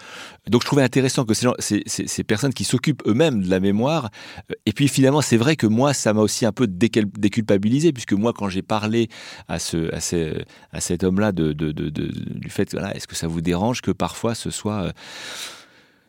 Donc 0.49 0.63
je 0.63 0.67
trouvais 0.67 0.83
intéressant 0.83 1.25
que 1.25 1.35
ces, 1.35 1.83
ces, 1.87 2.25
personnes 2.25 2.53
qui 2.55 2.65
s'occupent 2.65 3.03
eux-mêmes 3.07 3.43
de 3.43 3.51
la 3.51 3.61
mémoire, 3.61 4.11
euh, 4.51 4.55
et 4.67 4.73
puis 4.73 4.89
finalement 4.89 5.21
c'est 5.23 5.37
vrai 5.37 5.57
que 5.57 5.67
moi 5.67 5.93
ça 5.95 6.13
m'a 6.13 6.21
aussi 6.21 6.47
un 6.47 6.53
peu 6.53 6.67
déculpabilisé, 6.67 7.93
puisque 7.93 8.13
moi 8.13 8.33
quand 8.33 8.49
j'ai 8.49 8.63
parlé 8.63 9.09
à, 9.49 9.59
ce, 9.59 9.93
à, 9.95 10.01
ce- 10.01 10.43
à 10.73 10.81
cet 10.81 11.05
homme-là 11.05 11.33
de- 11.33 11.53
de- 11.53 11.73
de- 11.73 11.91
du 11.91 12.51
fait, 12.51 12.71
voilà, 12.73 12.95
est-ce 12.97 13.07
que 13.07 13.17
ça 13.17 13.27
vous 13.27 13.41
dérange 13.41 13.81
que 13.83 13.91
parfois 13.91 14.35
ce 14.35 14.51
soit... 14.51 14.83
euh, 14.85 14.93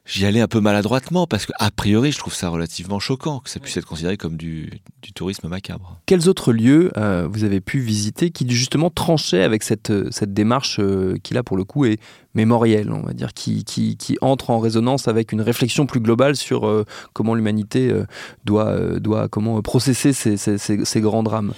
J'y 0.04 0.26
allais 0.26 0.42
un 0.42 0.48
peu 0.48 0.60
maladroitement 0.60 1.28
parce 1.28 1.46
que 1.46 1.52
a 1.60 1.70
priori 1.70 2.12
je 2.12 2.18
trouve 2.18 2.34
ça 2.34 2.50
relativement 2.50 3.00
choquant 3.00 3.40
que 3.40 3.50
ça 3.50 3.60
puisse 3.60 3.78
être 3.78 3.86
considéré 3.86 4.18
comme 4.18 4.36
du, 4.36 4.82
du 5.04 5.14
tourisme 5.14 5.48
macabre. 5.48 6.00
Quels 6.08 6.28
autres 6.28 6.52
lieux 6.54 6.92
euh, 6.98 7.28
vous 7.32 7.44
avez 7.44 7.62
pu 7.62 7.80
visiter 7.80 8.32
qui 8.32 8.50
justement 8.50 8.90
tranchaient 8.90 9.44
avec 9.44 9.62
cette, 9.62 9.92
euh, 9.92 10.08
cette 10.10 10.34
démarche 10.34 10.80
euh, 10.80 11.16
qui 11.22 11.36
là 11.36 11.44
pour 11.44 11.56
le 11.56 11.64
coup 11.66 11.86
est 11.86 12.00
mémorielle, 12.34 12.92
on 12.92 13.02
va 13.04 13.14
dire, 13.14 13.34
qui, 13.34 13.64
qui, 13.64 13.96
qui 13.96 14.18
entre 14.22 14.50
en 14.50 14.60
résonance 14.60 15.08
avec 15.08 15.32
une 15.34 15.42
réflexion 15.42 15.86
plus 15.86 16.00
globale 16.00 16.36
sur 16.36 16.66
euh, 16.68 16.84
comment 17.14 17.36
l'humanité 17.36 17.90
euh, 17.92 18.06
doit, 18.44 18.70
euh, 18.70 19.00
doit 19.00 19.28
comment 19.28 19.62
processer 19.62 20.14
ces, 20.14 20.36
ces- 20.36 20.58
ces- 20.58 20.84
ces 20.84 21.02
grands 21.02 21.24
drames? 21.24 21.54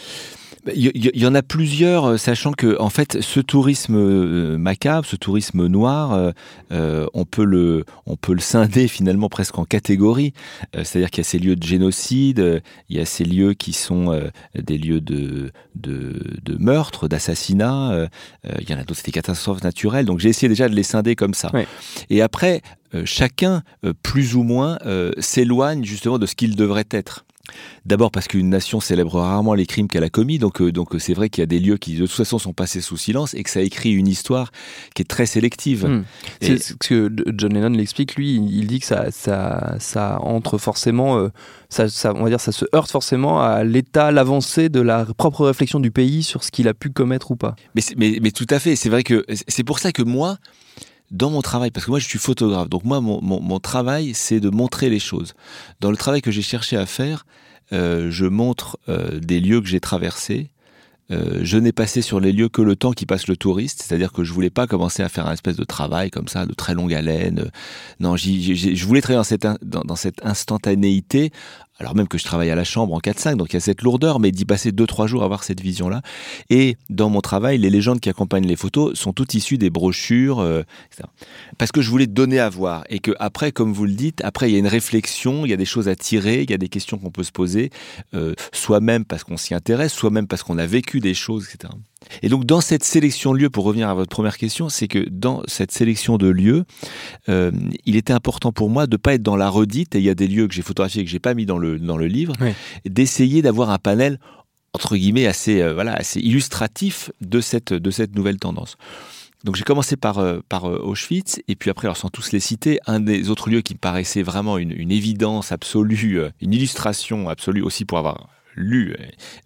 Il 0.73 0.85
y, 0.85 1.11
il 1.13 1.21
y 1.21 1.27
en 1.27 1.35
a 1.35 1.41
plusieurs, 1.41 2.05
euh, 2.05 2.17
sachant 2.17 2.53
que 2.53 2.79
en 2.79 2.89
fait, 2.89 3.21
ce 3.21 3.39
tourisme 3.39 3.95
euh, 3.97 4.57
macabre, 4.57 5.05
ce 5.05 5.15
tourisme 5.15 5.67
noir, 5.67 6.33
euh, 6.71 7.05
on 7.13 7.25
peut 7.25 7.43
le, 7.43 7.85
on 8.05 8.15
peut 8.15 8.33
le 8.33 8.39
scinder 8.39 8.87
finalement 8.87 9.29
presque 9.29 9.57
en 9.57 9.65
catégories. 9.65 10.33
Euh, 10.75 10.83
C'est-à-dire 10.83 11.09
qu'il 11.11 11.19
y 11.19 11.27
a 11.27 11.29
ces 11.29 11.39
lieux 11.39 11.55
de 11.55 11.63
génocide, 11.63 12.39
euh, 12.39 12.59
il 12.89 12.97
y 12.97 12.99
a 12.99 13.05
ces 13.05 13.25
lieux 13.25 13.53
qui 13.53 13.73
sont 13.73 14.21
des 14.55 14.77
lieux 14.77 15.01
de, 15.01 15.51
de, 15.75 16.21
de 16.43 16.57
meurtre, 16.57 17.07
d'assassinat. 17.07 18.07
il 18.59 18.69
y 18.69 18.73
en 18.73 18.77
a 18.77 18.83
d'autres, 18.83 18.95
c'est 18.95 19.05
des 19.05 19.11
catastrophes 19.11 19.63
naturelles. 19.63 20.05
Donc 20.05 20.19
j'ai 20.19 20.29
essayé 20.29 20.49
déjà 20.49 20.69
de 20.69 20.75
les 20.75 20.83
scinder 20.83 21.15
comme 21.15 21.33
ça. 21.33 21.49
Ouais. 21.53 21.67
Et 22.09 22.21
après, 22.21 22.61
chacun, 23.05 23.63
plus 24.03 24.35
ou 24.35 24.43
moins, 24.43 24.77
s'éloigne 25.19 25.83
justement 25.83 26.19
de 26.19 26.25
ce 26.25 26.35
qu'il 26.35 26.55
devrait 26.55 26.87
être. 26.91 27.25
D'abord 27.85 28.11
parce 28.11 28.29
qu'une 28.29 28.49
nation 28.49 28.79
célèbre 28.79 29.19
rarement 29.19 29.53
les 29.53 29.65
crimes 29.65 29.89
qu'elle 29.89 30.05
a 30.05 30.09
commis, 30.09 30.39
donc 30.39 30.61
euh, 30.61 30.71
donc 30.71 30.95
euh, 30.95 30.99
c'est 30.99 31.13
vrai 31.13 31.27
qu'il 31.29 31.41
y 31.41 31.43
a 31.43 31.47
des 31.47 31.59
lieux 31.59 31.75
qui 31.75 31.95
de 31.95 32.05
toute 32.07 32.15
façon 32.15 32.39
sont 32.39 32.53
passés 32.53 32.79
sous 32.79 32.95
silence 32.95 33.33
et 33.33 33.43
que 33.43 33.49
ça 33.49 33.59
écrit 33.61 33.91
une 33.91 34.07
histoire 34.07 34.51
qui 34.95 35.01
est 35.01 35.05
très 35.05 35.25
sélective. 35.25 35.85
Hmm. 35.85 36.03
C'est 36.41 36.57
ce 36.57 36.73
que 36.75 37.13
John 37.35 37.53
Lennon 37.53 37.71
l'explique, 37.75 38.15
lui, 38.15 38.35
il 38.35 38.67
dit 38.67 38.79
que 38.79 38.85
ça, 38.85 39.11
ça, 39.11 39.75
ça 39.79 40.19
entre 40.21 40.57
forcément, 40.57 41.17
euh, 41.17 41.29
ça, 41.67 41.89
ça- 41.89 42.13
on 42.15 42.23
va 42.23 42.29
dire, 42.29 42.39
ça 42.39 42.53
se 42.53 42.63
heurte 42.73 42.89
forcément 42.89 43.41
à 43.41 43.65
l'état, 43.65 44.13
l'avancée 44.13 44.69
de 44.69 44.79
la 44.79 45.05
propre 45.05 45.45
réflexion 45.45 45.81
du 45.81 45.91
pays 45.91 46.23
sur 46.23 46.45
ce 46.45 46.51
qu'il 46.51 46.69
a 46.69 46.73
pu 46.73 46.91
commettre 46.91 47.31
ou 47.31 47.35
pas. 47.35 47.57
Mais, 47.75 47.81
mais 47.97 48.19
mais 48.21 48.31
tout 48.31 48.47
à 48.51 48.59
fait, 48.59 48.77
c'est 48.77 48.89
vrai 48.89 49.03
que 49.03 49.25
c'est 49.49 49.65
pour 49.65 49.79
ça 49.79 49.91
que 49.91 50.01
moi 50.03 50.37
dans 51.13 51.29
mon 51.29 51.41
travail, 51.41 51.71
parce 51.71 51.85
que 51.85 51.91
moi 51.91 51.99
je 51.99 52.07
suis 52.07 52.19
photographe, 52.19 52.67
donc 52.67 52.83
moi 52.83 52.99
mon, 52.99 53.21
mon, 53.21 53.59
travail 53.59 54.13
c'est 54.13 54.39
de 54.39 54.49
montrer 54.49 54.89
les 54.89 54.99
choses. 54.99 55.33
Dans 55.79 55.91
le 55.91 55.97
travail 55.97 56.21
que 56.21 56.31
j'ai 56.31 56.41
cherché 56.41 56.75
à 56.75 56.85
faire, 56.85 57.25
euh, 57.71 58.11
je 58.11 58.25
montre 58.25 58.77
euh, 58.89 59.19
des 59.19 59.39
lieux 59.39 59.61
que 59.61 59.67
j'ai 59.67 59.79
traversés, 59.79 60.49
euh, 61.11 61.41
je 61.43 61.57
n'ai 61.57 61.71
passé 61.71 62.01
sur 62.01 62.19
les 62.19 62.31
lieux 62.31 62.49
que 62.49 62.61
le 62.61 62.75
temps 62.75 62.93
qui 62.93 63.05
passe 63.05 63.27
le 63.27 63.37
touriste, 63.37 63.83
c'est-à-dire 63.83 64.11
que 64.11 64.23
je 64.23 64.33
voulais 64.33 64.49
pas 64.49 64.65
commencer 64.65 65.03
à 65.03 65.09
faire 65.09 65.27
un 65.27 65.33
espèce 65.33 65.55
de 65.55 65.63
travail 65.63 66.09
comme 66.09 66.27
ça, 66.27 66.45
de 66.45 66.53
très 66.53 66.73
longue 66.73 66.93
haleine. 66.93 67.51
Non, 67.99 68.15
je 68.15 68.85
voulais 68.85 69.01
travailler 69.01 69.23
cette, 69.23 69.45
dans 69.61 69.95
cette 69.95 70.25
instantanéité 70.25 71.31
alors 71.79 71.95
même 71.95 72.07
que 72.07 72.17
je 72.17 72.23
travaille 72.23 72.51
à 72.51 72.55
la 72.55 72.63
chambre 72.63 72.93
en 72.93 72.99
4-5, 72.99 73.35
donc 73.35 73.51
il 73.51 73.55
y 73.55 73.57
a 73.57 73.59
cette 73.59 73.81
lourdeur, 73.81 74.19
mais 74.19 74.31
d'y 74.31 74.45
passer 74.45 74.71
2-3 74.71 75.07
jours 75.07 75.21
à 75.23 75.25
avoir 75.25 75.43
cette 75.43 75.61
vision-là. 75.61 76.01
Et 76.49 76.77
dans 76.89 77.09
mon 77.09 77.21
travail, 77.21 77.57
les 77.57 77.69
légendes 77.69 77.99
qui 77.99 78.09
accompagnent 78.09 78.47
les 78.47 78.55
photos 78.55 78.97
sont 78.97 79.13
toutes 79.13 79.33
issues 79.33 79.57
des 79.57 79.69
brochures, 79.69 80.39
euh, 80.39 80.63
etc. 80.91 81.09
Parce 81.57 81.71
que 81.71 81.81
je 81.81 81.89
voulais 81.89 82.07
donner 82.07 82.39
à 82.39 82.49
voir, 82.49 82.83
et 82.89 82.99
que 82.99 83.11
après, 83.19 83.51
comme 83.51 83.73
vous 83.73 83.85
le 83.85 83.93
dites, 83.93 84.21
après 84.23 84.49
il 84.49 84.53
y 84.53 84.55
a 84.55 84.59
une 84.59 84.67
réflexion, 84.67 85.45
il 85.45 85.49
y 85.49 85.53
a 85.53 85.57
des 85.57 85.65
choses 85.65 85.87
à 85.87 85.95
tirer, 85.95 86.43
il 86.43 86.51
y 86.51 86.53
a 86.53 86.57
des 86.57 86.69
questions 86.69 86.97
qu'on 86.97 87.11
peut 87.11 87.23
se 87.23 87.31
poser, 87.31 87.71
euh, 88.13 88.33
soit-même 88.51 89.03
parce 89.05 89.23
qu'on 89.23 89.37
s'y 89.37 89.53
intéresse, 89.53 89.93
soit-même 89.93 90.27
parce 90.27 90.43
qu'on 90.43 90.57
a 90.57 90.65
vécu 90.65 90.99
des 90.99 91.13
choses, 91.13 91.49
etc. 91.49 91.73
Et 92.21 92.29
donc 92.29 92.45
dans 92.45 92.61
cette 92.61 92.83
sélection 92.83 93.33
de 93.33 93.39
lieux, 93.39 93.49
pour 93.49 93.65
revenir 93.65 93.89
à 93.89 93.93
votre 93.93 94.09
première 94.09 94.37
question, 94.37 94.69
c'est 94.69 94.87
que 94.87 95.07
dans 95.09 95.43
cette 95.47 95.71
sélection 95.71 96.17
de 96.17 96.27
lieux, 96.27 96.65
euh, 97.29 97.51
il 97.85 97.95
était 97.95 98.13
important 98.13 98.51
pour 98.51 98.69
moi 98.69 98.87
de 98.87 98.97
pas 98.97 99.13
être 99.15 99.23
dans 99.23 99.35
la 99.35 99.49
redite. 99.49 99.95
Et 99.95 99.99
il 99.99 100.05
y 100.05 100.09
a 100.09 100.15
des 100.15 100.27
lieux 100.27 100.47
que 100.47 100.53
j'ai 100.53 100.61
photographiés 100.61 101.01
et 101.01 101.05
que 101.05 101.11
j'ai 101.11 101.19
pas 101.19 101.33
mis 101.33 101.45
dans 101.45 101.57
le 101.57 101.79
dans 101.79 101.97
le 101.97 102.07
livre, 102.07 102.33
d'essayer 102.85 103.41
d'avoir 103.41 103.69
un 103.69 103.77
panel 103.79 104.19
entre 104.73 104.95
guillemets 104.95 105.27
assez 105.27 105.61
euh, 105.61 105.73
voilà 105.73 105.93
assez 105.93 106.19
illustratif 106.19 107.11
de 107.21 107.41
cette 107.41 107.73
de 107.73 107.91
cette 107.91 108.15
nouvelle 108.15 108.37
tendance. 108.37 108.77
Donc 109.43 109.57
j'ai 109.57 109.63
commencé 109.63 109.97
par, 109.97 110.19
euh, 110.19 110.39
par 110.47 110.63
Auschwitz, 110.63 111.41
et 111.49 111.55
puis 111.57 111.69
après, 111.69 111.87
alors 111.87 111.97
sans 111.97 112.07
tous 112.07 112.31
les 112.31 112.39
citer, 112.39 112.79
un 112.87 113.01
des 113.01 113.29
autres 113.29 113.49
lieux 113.49 113.59
qui 113.59 113.73
me 113.73 113.79
paraissait 113.79 114.23
vraiment 114.23 114.57
une, 114.57 114.71
une 114.71 114.89
évidence 114.89 115.51
absolue, 115.51 116.21
une 116.39 116.53
illustration 116.53 117.27
absolue 117.27 117.61
aussi 117.61 117.83
pour 117.83 117.97
avoir 117.97 118.29
lu 118.55 118.95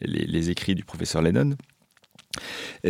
les, 0.01 0.25
les 0.25 0.49
écrits 0.51 0.75
du 0.75 0.83
professeur 0.83 1.23
Lennon, 1.23 1.55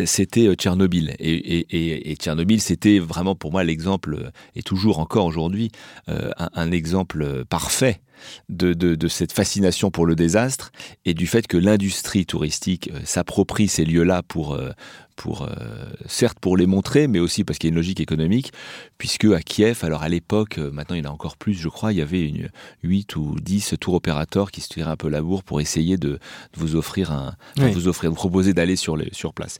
c'était 0.05 0.47
euh, 0.47 0.55
Tchernobyl. 0.55 1.15
Et, 1.19 2.15
Tchernobyl, 2.19 2.61
c'était 2.61 2.99
vraiment 2.99 3.35
pour 3.35 3.51
moi 3.51 3.63
l'exemple, 3.63 4.31
et 4.55 4.63
toujours 4.63 4.99
encore 4.99 5.25
aujourd'hui, 5.25 5.71
euh, 6.09 6.31
un, 6.37 6.71
exemple 6.71 7.45
parfait 7.45 8.01
de, 8.49 9.07
cette 9.07 9.31
fascination 9.31 9.91
pour 9.91 10.05
le 10.05 10.15
désastre 10.15 10.71
et 11.05 11.13
du 11.13 11.27
fait 11.27 11.47
que 11.47 11.57
l'industrie 11.57 12.25
touristique 12.25 12.91
s'approprie 13.03 13.67
ces 13.67 13.85
lieux-là 13.85 14.21
pour, 14.23 14.59
pour 15.17 15.41
euh, 15.41 15.49
certes 16.05 16.39
pour 16.39 16.55
les 16.55 16.65
montrer, 16.65 17.07
mais 17.07 17.19
aussi 17.19 17.43
parce 17.43 17.59
qu'il 17.59 17.67
y 17.67 17.71
a 17.71 17.73
une 17.73 17.75
logique 17.75 17.99
économique, 17.99 18.53
puisque 18.97 19.25
à 19.25 19.41
Kiev, 19.41 19.79
alors 19.81 20.03
à 20.03 20.09
l'époque, 20.09 20.59
euh, 20.59 20.71
maintenant 20.71 20.95
il 20.95 21.03
y 21.03 21.07
en 21.07 21.09
a 21.09 21.13
encore 21.13 21.35
plus, 21.35 21.55
je 21.55 21.67
crois, 21.67 21.91
il 21.91 21.97
y 21.97 22.01
avait 22.01 22.21
une 22.21 22.49
8 22.83 23.15
ou 23.17 23.35
10 23.41 23.75
tours 23.79 23.95
opérateurs 23.95 24.51
qui 24.51 24.61
se 24.61 24.69
tiraient 24.69 24.91
un 24.91 24.95
peu 24.95 25.09
la 25.09 25.21
bourre 25.21 25.43
pour 25.43 25.59
essayer 25.59 25.97
de, 25.97 26.19
vous 26.55 26.75
offrir 26.75 27.11
un, 27.11 27.35
vous 27.57 27.87
offrir, 27.87 28.11
de 28.11 28.15
proposer 28.15 28.53
d'aller 28.53 28.75
sur, 28.75 28.95
les, 28.95 29.09
sur 29.11 29.33
place. 29.33 29.59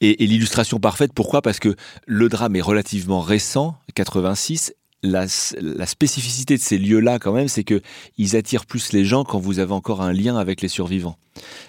Et, 0.00 0.22
et 0.22 0.26
l'illustration 0.26 0.78
parfaite, 0.78 1.12
pourquoi? 1.12 1.42
Parce 1.42 1.58
que 1.58 1.74
le 2.06 2.28
drame 2.28 2.54
est 2.54 2.60
relativement 2.60 3.20
récent, 3.20 3.76
86, 3.94 4.74
la, 5.02 5.26
spécificité 5.86 6.56
de 6.56 6.62
ces 6.62 6.78
lieux-là, 6.78 7.18
quand 7.18 7.32
même, 7.32 7.48
c'est 7.48 7.64
que 7.64 7.80
ils 8.16 8.36
attirent 8.36 8.66
plus 8.66 8.92
les 8.92 9.04
gens 9.04 9.24
quand 9.24 9.38
vous 9.38 9.58
avez 9.58 9.72
encore 9.72 10.02
un 10.02 10.12
lien 10.12 10.36
avec 10.36 10.60
les 10.60 10.68
survivants. 10.68 11.16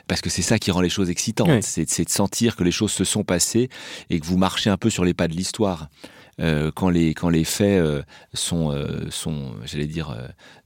Parce 0.07 0.21
que 0.21 0.29
c'est 0.29 0.41
ça 0.41 0.57
qui 0.57 0.71
rend 0.71 0.81
les 0.81 0.89
choses 0.89 1.09
excitantes, 1.09 1.63
c'est 1.63 1.86
de 1.86 2.09
sentir 2.09 2.55
que 2.55 2.63
les 2.63 2.71
choses 2.71 2.91
se 2.91 3.03
sont 3.03 3.24
passées 3.24 3.69
et 4.09 4.19
que 4.19 4.25
vous 4.25 4.38
marchez 4.38 4.69
un 4.69 4.77
peu 4.77 4.89
sur 4.89 5.05
les 5.05 5.13
pas 5.13 5.27
de 5.27 5.36
l'histoire. 5.36 5.89
Euh, 6.39 6.72
quand 6.74 6.89
les 6.89 7.13
quand 7.13 7.29
les 7.29 7.43
faits 7.43 7.81
euh, 7.81 8.01
sont 8.34 8.72
euh, 8.72 9.10
sont 9.10 9.53
j'allais 9.65 9.88
dire 9.88 10.15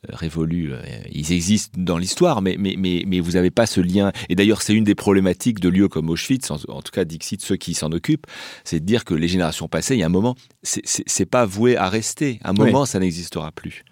révolus 0.09 0.73
ils 1.11 1.31
existent 1.31 1.73
dans 1.77 1.97
l'histoire 1.97 2.41
mais 2.41 2.57
mais 2.59 2.75
mais 2.77 3.03
mais 3.07 3.19
vous 3.19 3.31
n'avez 3.31 3.51
pas 3.51 3.65
ce 3.65 3.81
lien. 3.81 4.11
Et 4.29 4.35
d'ailleurs 4.35 4.61
c'est 4.61 4.73
une 4.73 4.83
des 4.83 4.95
problématiques 4.95 5.59
de 5.59 5.69
lieux 5.69 5.87
comme 5.87 6.09
Auschwitz 6.09 6.51
en, 6.51 6.57
tout 6.57 6.91
cas 6.91 7.05
Dixit 7.05 7.41
ceux 7.41 7.55
qui 7.55 7.73
s'en 7.73 7.91
occupent 7.91 8.27
c'est 8.63 8.79
de 8.79 8.85
dire 8.85 9.05
que 9.05 9.13
les 9.13 9.27
générations 9.27 9.67
passées 9.67 9.95
il 9.95 9.99
y 9.99 10.03
a 10.03 10.07
un 10.07 10.09
moment 10.09 10.35
c'est 10.61 11.25
pas 11.25 11.45
voué 11.45 11.75
à 11.77 11.89
rester. 11.89 12.39
À 12.43 12.51
un 12.51 12.53
moment 12.53 12.85
ça 12.85 12.99
n'existera 12.99 13.51
plus 13.51 13.83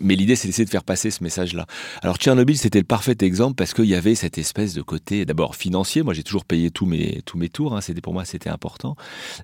mais 0.00 0.14
l'idée 0.14 0.36
c'est 0.36 0.48
d'essayer 0.48 0.64
de 0.64 0.70
faire 0.70 0.84
passer 0.84 1.10
ce 1.10 1.22
message 1.22 1.54
là 1.54 1.66
alors 2.02 2.16
Tchernobyl 2.16 2.56
c'était 2.56 2.78
le 2.78 2.84
parfait 2.84 3.16
exemple 3.20 3.54
parce 3.54 3.74
qu'il 3.74 3.86
y 3.86 3.94
avait 3.94 4.14
cette 4.14 4.38
espèce 4.38 4.74
de 4.74 4.82
côté 4.82 5.24
d'abord 5.24 5.56
financier 5.56 6.02
moi 6.02 6.14
j'ai 6.14 6.22
toujours 6.22 6.44
payé 6.44 6.70
tous 6.70 6.86
mes 6.86 7.22
tous 7.24 7.38
mes 7.38 7.48
tours 7.48 7.76
hein, 7.76 7.80
c'était 7.80 8.00
pour 8.00 8.12
moi 8.12 8.24
c'était 8.24 8.50
important 8.50 8.96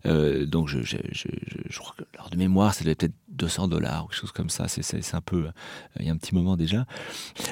donc 0.04 0.68
je, 0.68 0.82
je, 0.82 0.96
je, 1.12 1.28
je 1.68 1.78
crois 1.78 1.94
que 1.96 2.04
de 2.30 2.36
mémoire, 2.36 2.74
ça 2.74 2.84
devait 2.84 2.94
peut-être 2.94 3.14
200 3.30 3.68
dollars 3.68 4.04
ou 4.04 4.08
quelque 4.08 4.20
chose 4.20 4.32
comme 4.32 4.50
ça. 4.50 4.66
C'est 4.68 5.14
un 5.14 5.20
peu, 5.20 5.46
euh, 5.46 5.50
il 6.00 6.06
y 6.06 6.08
a 6.08 6.12
un 6.12 6.16
petit 6.16 6.34
moment 6.34 6.56
déjà. 6.56 6.86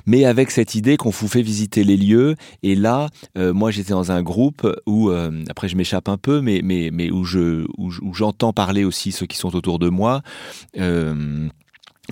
Mais 0.07 0.25
avec 0.25 0.51
cette 0.51 0.75
idée 0.75 0.97
qu'on 0.97 1.11
vous 1.11 1.29
fait 1.29 1.43
visiter 1.43 1.85
les 1.85 1.97
lieux. 1.97 2.37
Et 2.63 2.75
là, 2.75 3.09
euh, 3.39 3.53
moi, 3.53 3.71
j'étais 3.71 3.93
dans 3.93 4.13
un 4.13 4.23
groupe 4.23 4.67
où, 4.87 5.11
euh, 5.11 5.45
après, 5.49 5.69
je 5.69 5.77
m'échappe 5.77 6.09
un 6.09 6.19
peu, 6.19 6.41
mais, 6.41 6.61
mais, 6.63 6.91
mais 6.93 7.11
où 7.11 7.25
je, 7.25 7.67
où, 7.79 7.91
j'entends 8.15 8.53
parler 8.53 8.85
aussi 8.85 9.13
ceux 9.13 9.27
qui 9.27 9.37
sont 9.37 9.55
autour 9.55 9.79
de 9.79 9.89
moi. 9.89 10.23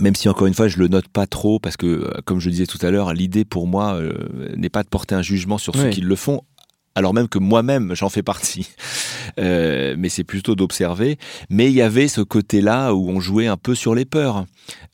Même 0.01 0.15
si 0.15 0.29
encore 0.29 0.47
une 0.47 0.55
fois 0.55 0.69
je 0.69 0.79
le 0.79 0.89
note 0.89 1.09
pas 1.09 1.27
trop 1.27 1.59
parce 1.59 1.77
que 1.77 2.13
comme 2.25 2.41
je 2.41 2.47
le 2.47 2.53
disais 2.53 2.67
tout 2.67 2.79
à 2.83 2.91
l'heure 2.91 3.13
l'idée 3.13 3.45
pour 3.45 3.67
moi 3.67 4.01
n'est 4.57 4.71
pas 4.71 4.83
de 4.83 4.89
porter 4.89 5.15
un 5.15 5.23
jugement 5.23 5.59
sur 5.59 5.75
ceux 5.75 5.91
qui 5.91 6.01
le 6.01 6.17
font 6.17 6.43
alors 6.95 7.15
même 7.15 7.29
que 7.29 7.39
moi-même 7.39 7.95
j'en 7.95 8.09
fais 8.09 8.23
partie. 8.23 8.69
Euh, 9.39 9.97
mais 9.99 10.11
c'est 10.11 10.23
plutôt 10.23 10.55
d'observer. 10.55 11.19
Mais 11.51 11.67
il 11.67 11.73
y 11.73 11.83
avait 11.83 12.07
ce 12.07 12.21
côté-là 12.21 12.95
où 12.95 13.09
on 13.09 13.19
jouait 13.21 13.49
un 13.49 13.57
peu 13.57 13.75
sur 13.75 13.95
les 13.95 14.05
peurs, 14.05 14.45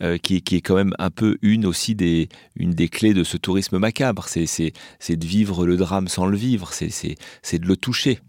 euh, 0.02 0.18
qui, 0.18 0.42
qui, 0.42 0.56
est 0.56 0.60
quand 0.60 0.74
même 0.74 0.94
un 0.98 1.10
peu 1.10 1.36
une 1.42 1.66
aussi 1.66 1.94
des, 1.94 2.28
une 2.56 2.70
des 2.70 2.88
clés 2.88 3.14
de 3.14 3.24
ce 3.24 3.36
tourisme 3.36 3.78
macabre. 3.78 4.26
C'est, 4.28 4.72
de 5.10 5.26
vivre 5.26 5.66
le 5.66 5.76
drame 5.76 6.08
sans 6.08 6.26
le 6.26 6.36
vivre, 6.36 6.72
c'est, 6.72 7.58
de 7.58 7.66
le 7.66 7.76
toucher. 7.76 8.20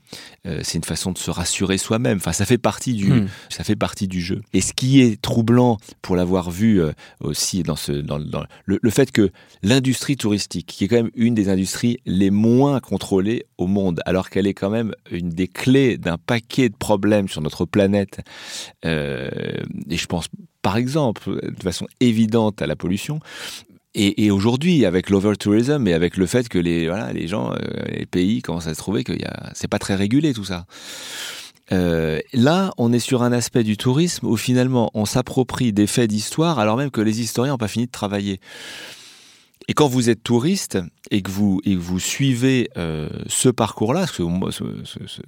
Euh, 0.45 0.59
c'est 0.63 0.77
une 0.77 0.83
façon 0.83 1.11
de 1.11 1.17
se 1.17 1.31
rassurer 1.31 1.77
soi-même. 1.77 2.17
Enfin, 2.17 2.33
ça 2.33 2.45
fait 2.45 2.57
partie 2.57 2.93
du, 2.93 3.11
hmm. 3.11 3.27
ça 3.49 3.63
fait 3.63 3.77
partie 3.77 4.07
du 4.07 4.21
jeu. 4.21 4.41
Et 4.53 4.59
ce 4.59 4.73
qui 4.73 4.99
est 4.99 5.21
troublant, 5.21 5.77
pour 6.01 6.15
l'avoir 6.15 6.51
vu 6.51 6.81
euh, 6.81 6.91
aussi 7.21 7.63
dans 7.63 7.77
ce, 7.77 7.93
dans, 7.93 8.19
dans 8.19 8.43
le, 8.65 8.79
le, 8.81 8.89
fait 8.89 9.11
que 9.11 9.31
l'industrie 9.63 10.17
touristique, 10.17 10.67
qui 10.67 10.83
est 10.83 10.87
quand 10.89 10.97
même 10.97 11.11
une 11.15 11.33
des 11.33 11.47
industries 11.47 11.99
les 12.05 12.29
moins 12.29 12.79
contrôlées 12.79 13.45
au 13.57 13.67
monde, 13.67 14.01
alors 14.05 14.29
qu'elle 14.29 14.47
est 14.47 14.53
quand 14.53 14.69
même 14.69 14.93
une 15.11 15.29
des 15.29 15.47
clés 15.47 15.97
d'un 15.97 16.17
paquet 16.17 16.69
de 16.69 16.75
problèmes 16.75 17.29
sur 17.29 17.41
notre 17.41 17.65
planète. 17.65 18.19
Euh, 18.85 19.29
et 19.89 19.97
je 19.97 20.05
pense 20.07 20.27
par 20.61 20.77
exemple, 20.77 21.39
de 21.41 21.63
façon 21.63 21.87
évidente 21.99 22.61
à 22.61 22.67
la 22.67 22.75
pollution, 22.75 23.19
et, 23.93 24.31
aujourd'hui, 24.31 24.85
avec 24.85 25.09
l'overtourism 25.09 25.85
et 25.85 25.93
avec 25.93 26.15
le 26.15 26.25
fait 26.25 26.47
que 26.47 26.57
les, 26.57 26.87
voilà, 26.87 27.11
les 27.11 27.27
gens, 27.27 27.51
euh, 27.51 27.57
les 27.89 28.05
pays 28.05 28.41
commencent 28.41 28.67
à 28.67 28.73
se 28.73 28.79
trouver 28.79 29.03
que 29.03 29.11
c'est 29.53 29.67
pas 29.67 29.79
très 29.79 29.95
régulé 29.95 30.33
tout 30.33 30.45
ça. 30.45 30.65
Euh, 31.73 32.21
là, 32.31 32.71
on 32.77 32.93
est 32.93 32.99
sur 32.99 33.21
un 33.21 33.33
aspect 33.33 33.63
du 33.63 33.75
tourisme 33.75 34.27
où 34.27 34.37
finalement 34.37 34.91
on 34.93 35.05
s'approprie 35.05 35.73
des 35.73 35.87
faits 35.87 36.09
d'histoire 36.09 36.59
alors 36.59 36.77
même 36.77 36.91
que 36.91 37.01
les 37.01 37.21
historiens 37.21 37.53
n'ont 37.53 37.57
pas 37.57 37.67
fini 37.67 37.85
de 37.85 37.91
travailler. 37.91 38.39
Et 39.71 39.73
quand 39.73 39.87
vous 39.87 40.09
êtes 40.09 40.21
touriste 40.21 40.79
et 41.11 41.21
que 41.21 41.31
vous, 41.31 41.61
et 41.63 41.77
vous 41.77 41.97
suivez 41.97 42.69
euh, 42.75 43.07
ce 43.27 43.47
parcours-là, 43.47 44.05
ce, 44.05 44.21
ce, 44.51 44.65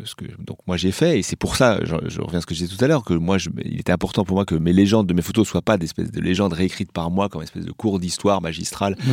ce, 0.03 0.15
que 0.15 0.25
donc 0.37 0.57
moi 0.67 0.75
j'ai 0.75 0.91
fait, 0.91 1.17
et 1.17 1.23
c'est 1.23 1.37
pour 1.37 1.55
ça, 1.55 1.79
je, 1.85 1.95
je, 2.09 2.19
reviens 2.19 2.39
à 2.39 2.41
ce 2.41 2.45
que 2.45 2.53
je 2.53 2.65
disais 2.65 2.75
tout 2.75 2.83
à 2.83 2.89
l'heure, 2.89 3.05
que 3.05 3.13
moi, 3.13 3.37
je, 3.37 3.49
il 3.63 3.79
était 3.79 3.93
important 3.93 4.25
pour 4.25 4.35
moi 4.35 4.43
que 4.43 4.55
mes 4.55 4.73
légendes 4.73 5.07
de 5.07 5.13
mes 5.13 5.21
photos 5.21 5.47
soient 5.47 5.61
pas 5.61 5.77
des 5.77 5.85
espèces 5.85 6.11
de 6.11 6.19
légendes 6.19 6.51
réécrites 6.51 6.91
par 6.91 7.09
moi 7.09 7.29
comme 7.29 7.39
une 7.39 7.45
espèce 7.45 7.63
de 7.63 7.71
cours 7.71 8.01
d'histoire 8.01 8.41
magistrale, 8.41 8.97
mmh. 8.99 9.11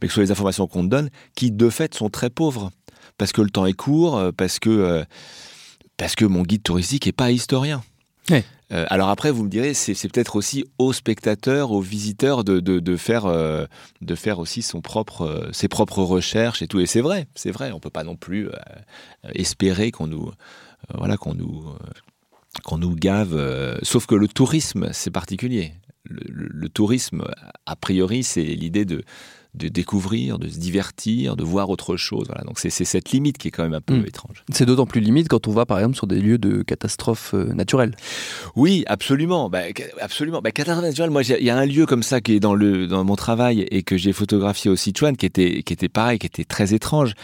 mais 0.00 0.08
que 0.08 0.08
ce 0.08 0.14
soit 0.14 0.22
les 0.22 0.30
informations 0.30 0.66
qu'on 0.66 0.84
donne, 0.84 1.10
qui 1.36 1.50
de 1.50 1.68
fait 1.68 1.94
sont 1.94 2.08
très 2.08 2.30
pauvres, 2.30 2.70
parce 3.18 3.32
que 3.32 3.42
le 3.42 3.50
temps 3.50 3.66
est 3.66 3.74
court, 3.74 4.16
euh, 4.16 4.32
parce 4.34 4.58
que, 4.58 4.70
euh, 4.70 5.04
parce 5.98 6.14
que 6.14 6.24
mon 6.24 6.40
guide 6.40 6.62
touristique 6.62 7.06
est 7.06 7.12
pas 7.12 7.30
historien. 7.30 7.82
Euh, 8.72 8.86
alors 8.88 9.08
après, 9.08 9.30
vous 9.30 9.44
me 9.44 9.48
direz, 9.48 9.74
c'est 9.74 9.94
peut-être 10.08 10.36
aussi 10.36 10.64
aux 10.78 10.92
spectateurs, 10.92 11.72
aux 11.72 11.80
visiteurs 11.80 12.44
de, 12.44 12.60
de, 12.60 12.96
faire, 12.96 13.26
euh, 13.26 13.66
de 14.00 14.14
faire 14.14 14.38
aussi 14.38 14.60
euh, 14.60 15.48
ses 15.52 15.68
propres 15.68 16.02
recherches 16.02 16.62
et 16.62 16.68
tout. 16.68 16.80
Et 16.80 16.86
c'est 16.86 17.00
vrai, 17.00 17.26
c'est 17.34 17.50
vrai. 17.50 17.72
On 17.72 17.80
peut 17.80 17.90
pas 17.90 18.04
non 18.04 18.16
plus 18.16 18.48
espérer 19.34 19.90
qu'on 19.90 20.06
nous, 20.06 20.30
voilà, 20.94 21.16
qu'on 21.16 21.34
nous, 21.34 21.64
qu'on 22.64 22.78
nous 22.78 22.94
gave. 22.94 23.36
sauf 23.82 24.06
que 24.06 24.14
le 24.14 24.28
tourisme, 24.28 24.88
c'est 24.92 25.10
particulier. 25.10 25.74
le, 26.04 26.68
tourisme, 26.68 27.24
a 27.66 27.76
priori, 27.76 28.22
c'est 28.22 28.42
l'idée 28.44 28.84
de 28.84 29.02
de 29.54 29.68
découvrir, 29.68 30.38
de 30.38 30.48
se 30.48 30.58
divertir, 30.58 31.36
de 31.36 31.44
voir 31.44 31.70
autre 31.70 31.96
chose. 31.96 32.26
Voilà. 32.28 32.44
Donc 32.44 32.58
c'est 32.58 32.70
cette 32.70 33.10
limite 33.10 33.38
qui 33.38 33.48
est 33.48 33.50
quand 33.50 33.62
même 33.62 33.74
un 33.74 33.80
peu 33.80 33.96
hmm. 33.96 34.06
étrange. 34.06 34.44
C'est 34.52 34.66
d'autant 34.66 34.86
plus 34.86 35.00
limite 35.00 35.28
quand 35.28 35.48
on 35.48 35.52
va 35.52 35.66
par 35.66 35.78
exemple 35.78 35.96
sur 35.96 36.06
des 36.06 36.20
lieux 36.20 36.38
de 36.38 36.62
catastrophes 36.62 37.34
euh, 37.34 37.52
naturelles. 37.52 37.96
Oui, 38.56 38.84
absolument. 38.86 39.50
Bah, 39.50 39.62
absolument. 40.00 40.40
Bah, 40.40 40.52
catastrophe 40.52 40.84
naturelle, 40.84 41.10
moi 41.10 41.22
il 41.22 41.44
y 41.44 41.50
a 41.50 41.56
un 41.56 41.66
lieu 41.66 41.86
comme 41.86 42.02
ça 42.02 42.20
qui 42.20 42.34
est 42.34 42.40
dans, 42.40 42.54
le, 42.54 42.86
dans 42.86 43.04
mon 43.04 43.16
travail 43.16 43.66
et 43.70 43.82
que 43.82 43.96
j'ai 43.96 44.12
photographié 44.12 44.70
au 44.70 44.76
Sichuan 44.76 45.16
qui 45.16 45.26
était, 45.26 45.62
qui 45.62 45.72
était 45.72 45.88
pareil, 45.88 46.18
qui 46.18 46.26
était 46.26 46.44
très 46.44 46.74
étrange. 46.74 47.14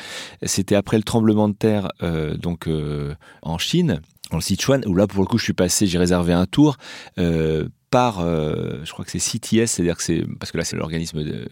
C'était 0.42 0.75
après 0.75 0.97
le 0.97 1.02
tremblement 1.02 1.49
de 1.49 1.54
terre 1.54 1.88
euh, 2.02 2.37
donc 2.37 2.66
euh, 2.66 3.14
en 3.42 3.59
Chine 3.59 4.00
le 4.33 4.40
Sichuan, 4.40 4.83
où 4.87 4.95
là 4.95 5.06
pour 5.06 5.23
le 5.23 5.26
coup 5.26 5.38
je 5.38 5.45
suis 5.45 5.52
passé, 5.52 5.87
j'ai 5.87 5.99
réservé 5.99 6.33
un 6.33 6.47
tour 6.47 6.76
euh, 7.18 7.68
euh, 8.21 8.85
je 8.85 8.93
crois 8.93 9.05
que 9.05 9.11
c'est 9.11 9.19
CTS, 9.19 9.67
c'est-à-dire 9.67 9.97
que 9.97 10.03
c'est 10.03 10.25
parce 10.38 10.53
que 10.53 10.59
là 10.59 10.65
c'est 10.65 10.76
l'organisme 10.76 11.23
de, 11.23 11.49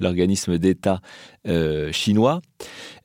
l'organisme 0.00 0.58
d'État 0.58 1.00
chinois. 1.92 2.40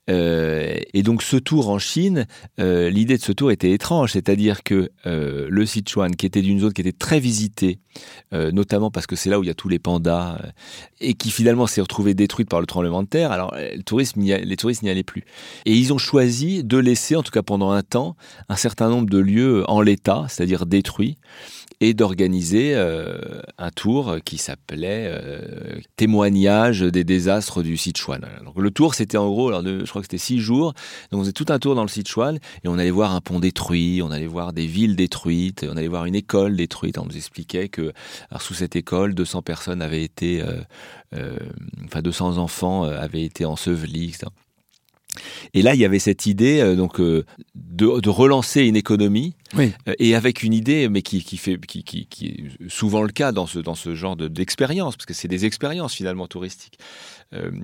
et 0.07 1.03
donc 1.03 1.23
ce 1.23 1.37
tour 1.37 1.69
en 1.69 1.79
Chine, 1.79 2.27
l'idée 2.57 3.17
de 3.17 3.21
ce 3.21 3.31
tour 3.31 3.51
était 3.51 3.71
étrange, 3.71 4.13
c'est-à-dire 4.13 4.63
que 4.63 4.89
le 5.05 5.65
Sichuan, 5.65 6.15
qui 6.15 6.25
était 6.25 6.41
d'une 6.41 6.59
zone 6.59 6.73
qui 6.73 6.81
était 6.81 6.91
très 6.91 7.19
visitée, 7.19 7.79
notamment 8.31 8.91
parce 8.91 9.07
que 9.07 9.15
c'est 9.15 9.29
là 9.29 9.39
où 9.39 9.43
il 9.43 9.47
y 9.47 9.51
a 9.51 9.55
tous 9.55 9.69
les 9.69 9.79
pandas, 9.79 10.39
et 11.01 11.15
qui 11.15 11.31
finalement 11.31 11.67
s'est 11.67 11.81
retrouvé 11.81 12.13
détruite 12.13 12.49
par 12.49 12.61
le 12.61 12.67
tremblement 12.67 13.03
de 13.03 13.07
terre, 13.07 13.31
alors 13.31 13.55
les 13.55 13.83
touristes 13.83 14.15
n'y 14.17 14.31
allaient 14.31 15.03
plus. 15.03 15.25
Et 15.65 15.73
ils 15.73 15.91
ont 15.93 15.97
choisi 15.97 16.63
de 16.63 16.77
laisser, 16.77 17.15
en 17.15 17.23
tout 17.23 17.31
cas 17.31 17.43
pendant 17.43 17.71
un 17.71 17.81
temps, 17.81 18.15
un 18.49 18.55
certain 18.55 18.89
nombre 18.89 19.09
de 19.09 19.17
lieux 19.17 19.63
en 19.67 19.81
l'état, 19.81 20.25
c'est-à-dire 20.29 20.65
détruits, 20.65 21.17
et 21.79 21.93
d'organiser 21.93 22.73
euh, 22.75 23.41
un 23.57 23.69
tour 23.69 24.17
qui 24.25 24.37
s'appelait 24.37 25.09
euh, 25.11 25.79
Témoignage 25.95 26.81
des 26.81 27.03
désastres 27.03 27.61
du 27.61 27.77
Sichuan. 27.77 28.25
Donc 28.43 28.57
le 28.57 28.71
tour, 28.71 28.95
c'était 28.95 29.17
en 29.17 29.29
gros, 29.29 29.49
alors 29.49 29.63
je 29.63 29.85
crois 29.85 30.01
que 30.01 30.07
c'était 30.07 30.17
six 30.17 30.39
jours. 30.39 30.73
Donc 31.11 31.19
on 31.19 31.23
faisait 31.23 31.33
tout 31.33 31.45
un 31.49 31.59
tour 31.59 31.75
dans 31.75 31.83
le 31.83 31.87
Sichuan 31.87 32.37
et 32.63 32.67
on 32.67 32.79
allait 32.79 32.91
voir 32.91 33.13
un 33.13 33.21
pont 33.21 33.39
détruit, 33.39 34.01
on 34.01 34.11
allait 34.11 34.27
voir 34.27 34.53
des 34.53 34.65
villes 34.65 34.95
détruites, 34.95 35.65
on 35.69 35.77
allait 35.77 35.87
voir 35.87 36.05
une 36.05 36.15
école 36.15 36.55
détruite. 36.55 36.97
On 36.97 37.05
nous 37.05 37.15
expliquait 37.15 37.69
que 37.69 37.93
sous 38.39 38.55
cette 38.55 38.75
école, 38.75 39.13
200 39.13 39.43
personnes 39.43 39.81
avaient 39.81 40.03
été, 40.03 40.43
euh, 41.13 41.37
enfin 41.85 42.01
200 42.01 42.37
enfants 42.37 42.83
avaient 42.83 43.23
été 43.23 43.45
ensevelis, 43.45 44.09
etc. 44.09 44.27
Et 45.53 45.61
là, 45.61 45.73
il 45.73 45.79
y 45.79 45.85
avait 45.85 45.99
cette 45.99 46.25
idée 46.25 46.59
euh, 46.59 46.75
donc 46.75 46.99
euh, 46.99 47.25
de, 47.55 48.09
relancer 48.09 48.63
une 48.63 48.75
économie 48.75 49.35
euh, 49.57 49.69
et 49.99 50.15
avec 50.15 50.43
une 50.43 50.53
idée, 50.53 50.89
mais 50.89 51.01
qui, 51.01 51.21
fait, 51.37 51.59
qui, 51.59 52.07
est 52.21 52.69
souvent 52.69 53.03
le 53.03 53.11
cas 53.11 53.31
dans 53.31 53.47
ce, 53.47 53.59
dans 53.59 53.75
ce 53.75 53.95
genre 53.95 54.15
d'expérience, 54.15 54.95
parce 54.95 55.05
que 55.05 55.13
c'est 55.13 55.27
des 55.27 55.45
expériences 55.45 55.93
finalement 55.93 56.27
touristiques. 56.27 56.79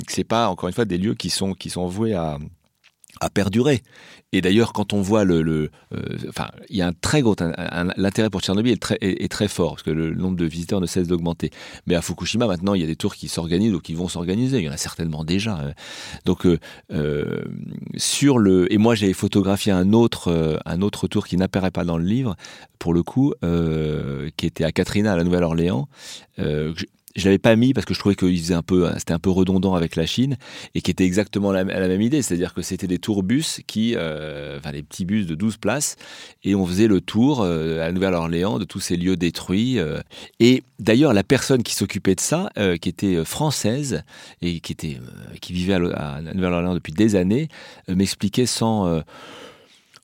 c'est 0.08 0.24
pas 0.24 0.50
encore 0.50 0.70
une 0.70 0.76
fois 0.76 0.86
des 0.86 0.98
lieux 0.98 1.16
qui 1.16 1.30
sont 1.30 1.54
qui 1.54 1.70
sont 1.70 1.88
voués 1.88 2.14
à 2.14 2.38
à 3.22 3.30
perdurer. 3.30 3.84
Et 4.34 4.42
d'ailleurs, 4.42 4.74
quand 4.74 4.94
on 4.94 5.02
voit 5.02 5.24
le, 5.24 5.70
euh, 5.94 6.00
enfin, 6.28 6.50
il 6.70 6.78
y 6.78 6.82
a 6.82 6.88
un 6.88 6.94
très 6.94 7.22
gros, 7.22 7.36
l'intérêt 7.98 8.32
pour 8.32 8.42
Tchernobyl 8.42 8.74
est 8.74 8.82
très, 8.82 8.98
est, 9.00 9.32
très 9.32 9.48
fort 9.48 9.74
parce 9.74 9.84
que 9.84 9.92
le 9.92 10.16
nombre 10.16 10.38
de 10.38 10.46
visiteurs 10.46 10.82
ne 10.82 10.88
cesse 10.88 11.08
d'augmenter. 11.08 11.52
Mais 11.86 11.94
à 11.94 12.02
Fukushima, 12.02 12.48
maintenant, 12.48 12.74
il 12.74 12.82
y 12.82 12.84
a 12.84 12.88
des 12.88 12.96
tours 12.96 13.14
qui 13.14 13.28
s'organisent 13.28 13.76
ou 13.76 13.80
qui 13.80 13.94
vont 13.94 14.08
s'organiser. 14.08 14.58
Il 14.58 14.66
y 14.66 14.70
en 14.70 14.74
a 14.74 14.78
certainement 14.78 15.24
déjà. 15.24 15.54
Hein. 15.54 15.74
Donc, 16.26 16.48
euh, 16.48 16.58
euh, 16.92 17.44
sur 17.96 18.40
le, 18.40 18.72
et 18.74 18.80
moi, 18.80 18.96
j'ai 18.96 19.14
photographié 19.14 19.72
un 19.72 19.94
autre, 19.94 20.60
un 20.66 20.82
autre 20.82 21.08
tour 21.08 21.28
qui 21.28 21.38
n'apparaît 21.38 21.72
pas 21.72 21.86
dans 21.86 22.00
le 22.00 22.06
livre, 22.06 22.36
pour 22.80 22.96
le 22.96 23.04
coup, 23.04 23.36
qui 24.36 24.46
était 24.48 24.64
à 24.64 24.72
Katrina, 24.72 25.14
à 25.14 25.16
la 25.16 25.24
Nouvelle-Orléans 25.24 25.88
je 27.16 27.26
l'avais 27.26 27.38
pas 27.38 27.56
mis 27.56 27.74
parce 27.74 27.86
que 27.86 27.94
je 27.94 28.00
trouvais 28.00 28.16
qu'il 28.16 28.38
faisait 28.40 28.54
un 28.54 28.64
peu, 28.64 28.90
c'était 28.98 29.14
un 29.14 29.20
peu 29.20 29.30
redondant 29.30 29.76
avec 29.76 29.96
la 29.96 30.06
Chine 30.06 30.38
et 30.74 30.82
qui 30.82 30.92
était 30.92 31.06
exactement 31.06 31.52
la, 31.52 31.64
la 31.64 31.88
même 31.88 32.02
idée, 32.02 32.22
c'est-à-dire 32.22 32.54
que 32.54 32.62
c'était 32.62 32.88
des 32.88 33.00
tourbus 33.00 33.62
qui, 33.68 33.94
euh, 33.96 34.58
enfin 34.58 34.72
des 34.72 34.84
petits 34.84 35.06
bus 35.06 35.28
de 35.28 35.36
12 35.36 35.58
places 35.58 35.96
et 36.44 36.56
on 36.56 36.66
faisait 36.66 36.88
le 36.88 37.02
tour 37.02 37.42
euh, 37.42 37.88
à 37.88 37.92
Nouvelle-Orléans 37.92 38.58
de 38.58 38.66
tous 38.66 38.80
ces 38.80 38.98
lieux 38.98 39.16
détruits. 39.16 39.80
Euh. 39.80 40.00
et 40.40 40.64
d'ailleurs, 40.80 41.14
la 41.14 41.24
personne 41.24 41.64
qui 41.64 41.76
s'occupait 41.76 42.16
de 42.16 42.20
ça, 42.20 42.50
qui 42.82 42.90
était 42.90 43.24
française 43.24 44.04
et 44.42 44.60
qui 44.60 44.72
était, 44.74 45.00
qui 45.42 45.54
vivait 45.54 45.74
à, 45.74 46.16
à 46.16 46.22
Nouvelle-Orléans 46.22 46.74
depuis 46.74 46.94
des 46.94 47.16
années, 47.16 47.48
m'expliquait 47.88 48.46
sans 48.46 49.02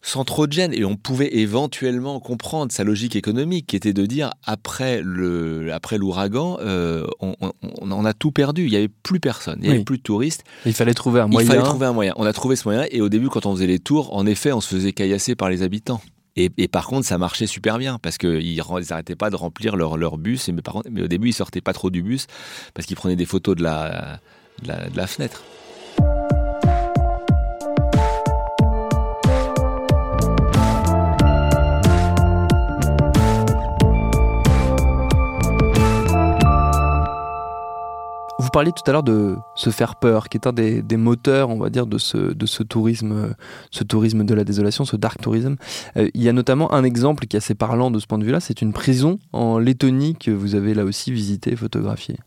sans 0.02 0.24
trop 0.24 0.48
de 0.48 0.54
gêne. 0.54 0.74
Et 0.74 0.86
on 0.86 0.96
pouvait 0.96 1.36
éventuellement 1.36 2.20
comprendre 2.20 2.72
sa 2.72 2.84
logique 2.84 3.16
économique, 3.16 3.68
qui 3.68 3.76
était 3.76 3.94
de 3.94 4.06
dire 4.06 4.32
après 4.44 5.02
le 5.04 5.74
après 5.74 5.98
l'ouragan, 5.98 6.58
euh, 6.62 7.06
on, 7.20 7.36
on, 7.62 8.06
a 8.06 8.14
tout 8.14 8.32
perdu. 8.32 8.66
Il 8.66 8.72
n'y 8.72 8.78
avait 8.78 8.88
plus 8.88 9.20
personne, 9.20 9.60
il 9.62 9.70
n'y 9.70 9.76
avait 9.76 9.84
plus 9.84 9.98
de 9.98 10.04
touristes. 10.04 10.44
Il 10.66 10.74
fallait 10.74 10.94
trouver 10.94 11.22
un 11.22 11.28
moyen. 11.28 11.48
Il 11.48 11.52
fallait 11.52 11.64
trouver 11.64 11.86
un 11.86 11.94
moyen. 11.94 12.14
On 12.18 12.26
a 12.26 12.34
trouvé 12.34 12.56
ce 12.56 12.68
moyen. 12.68 12.86
Et 12.92 13.02
au 13.02 13.10
début, 13.10 13.30
quand 13.30 13.46
on 13.46 13.56
faisait 13.56 13.68
les 13.68 13.80
tours, 13.80 14.16
en 14.16 14.26
effet, 14.26 14.52
on 14.52 14.62
se 14.62 14.74
faisait 14.74 14.94
caillasser 14.94 15.36
par 15.36 15.50
les 15.50 15.64
habitants. 15.64 16.02
Et, 16.36 16.52
et, 16.58 16.68
par 16.70 16.88
contre, 16.88 17.06
ça 17.06 17.18
marchait 17.18 17.48
super 17.48 17.78
bien 17.78 18.00
parce 18.00 18.18
qu'ils 18.18 18.62
n'arrêtaient 18.90 19.16
pas 19.16 19.30
de 19.30 19.36
remplir 19.36 19.76
leur, 19.76 19.98
leur 19.98 20.18
bus. 20.18 20.48
Et 20.48 20.52
mais, 20.54 20.62
par 20.62 20.76
contre, 20.76 20.90
mais 20.90 21.02
au 21.02 21.08
début, 21.08 21.30
ils 21.30 21.34
sortaient 21.34 21.60
pas 21.60 21.74
trop 21.74 21.90
du 21.90 22.02
bus 22.02 22.28
parce 22.74 22.86
qu'ils 22.86 22.96
prenaient 22.96 23.18
des 23.18 23.26
photos 23.26 23.58
de 23.58 23.64
la, 23.64 24.20
de 24.62 24.68
la, 24.70 24.90
de 24.90 24.96
la 24.96 25.08
fenêtre. 25.08 25.44
Vous 38.50 38.52
parliez 38.52 38.72
tout 38.72 38.82
à 38.88 38.92
l'heure 38.94 39.04
de 39.04 39.36
se 39.54 39.70
faire 39.70 39.98
peur, 39.98 40.28
qui 40.28 40.36
est 40.36 40.48
un 40.48 40.54
des, 40.54 40.98
moteurs, 40.98 41.52
on 41.52 41.60
va 41.60 41.70
dire, 41.70 41.86
de 41.86 42.00
ce, 42.00 42.64
tourisme, 42.64 43.36
de 43.72 44.34
la 44.34 44.44
désolation, 44.44 44.86
ce 44.86 44.96
dark 44.96 45.22
tourism. 45.22 45.56
Euh, 45.98 46.10
il 46.16 46.24
y 46.24 46.30
a 46.30 46.34
notamment 46.34 46.74
un 46.74 46.84
exemple 46.84 47.28
qui 47.28 47.36
est 47.36 47.38
assez 47.38 47.54
parlant 47.54 47.92
de 47.92 48.00
ce 48.00 48.08
point 48.08 48.18
de 48.18 48.26
vue-là, 48.26 48.40
c'est 48.40 48.64
une 48.64 48.74
prison 48.74 49.20
en 49.34 49.60
Lettonie 49.60 50.16
que 50.16 50.32
vous 50.32 50.56
avez 50.56 50.74
là 50.74 50.84
aussi 50.84 51.12
visité, 51.12 51.56
photographié. 51.56 52.18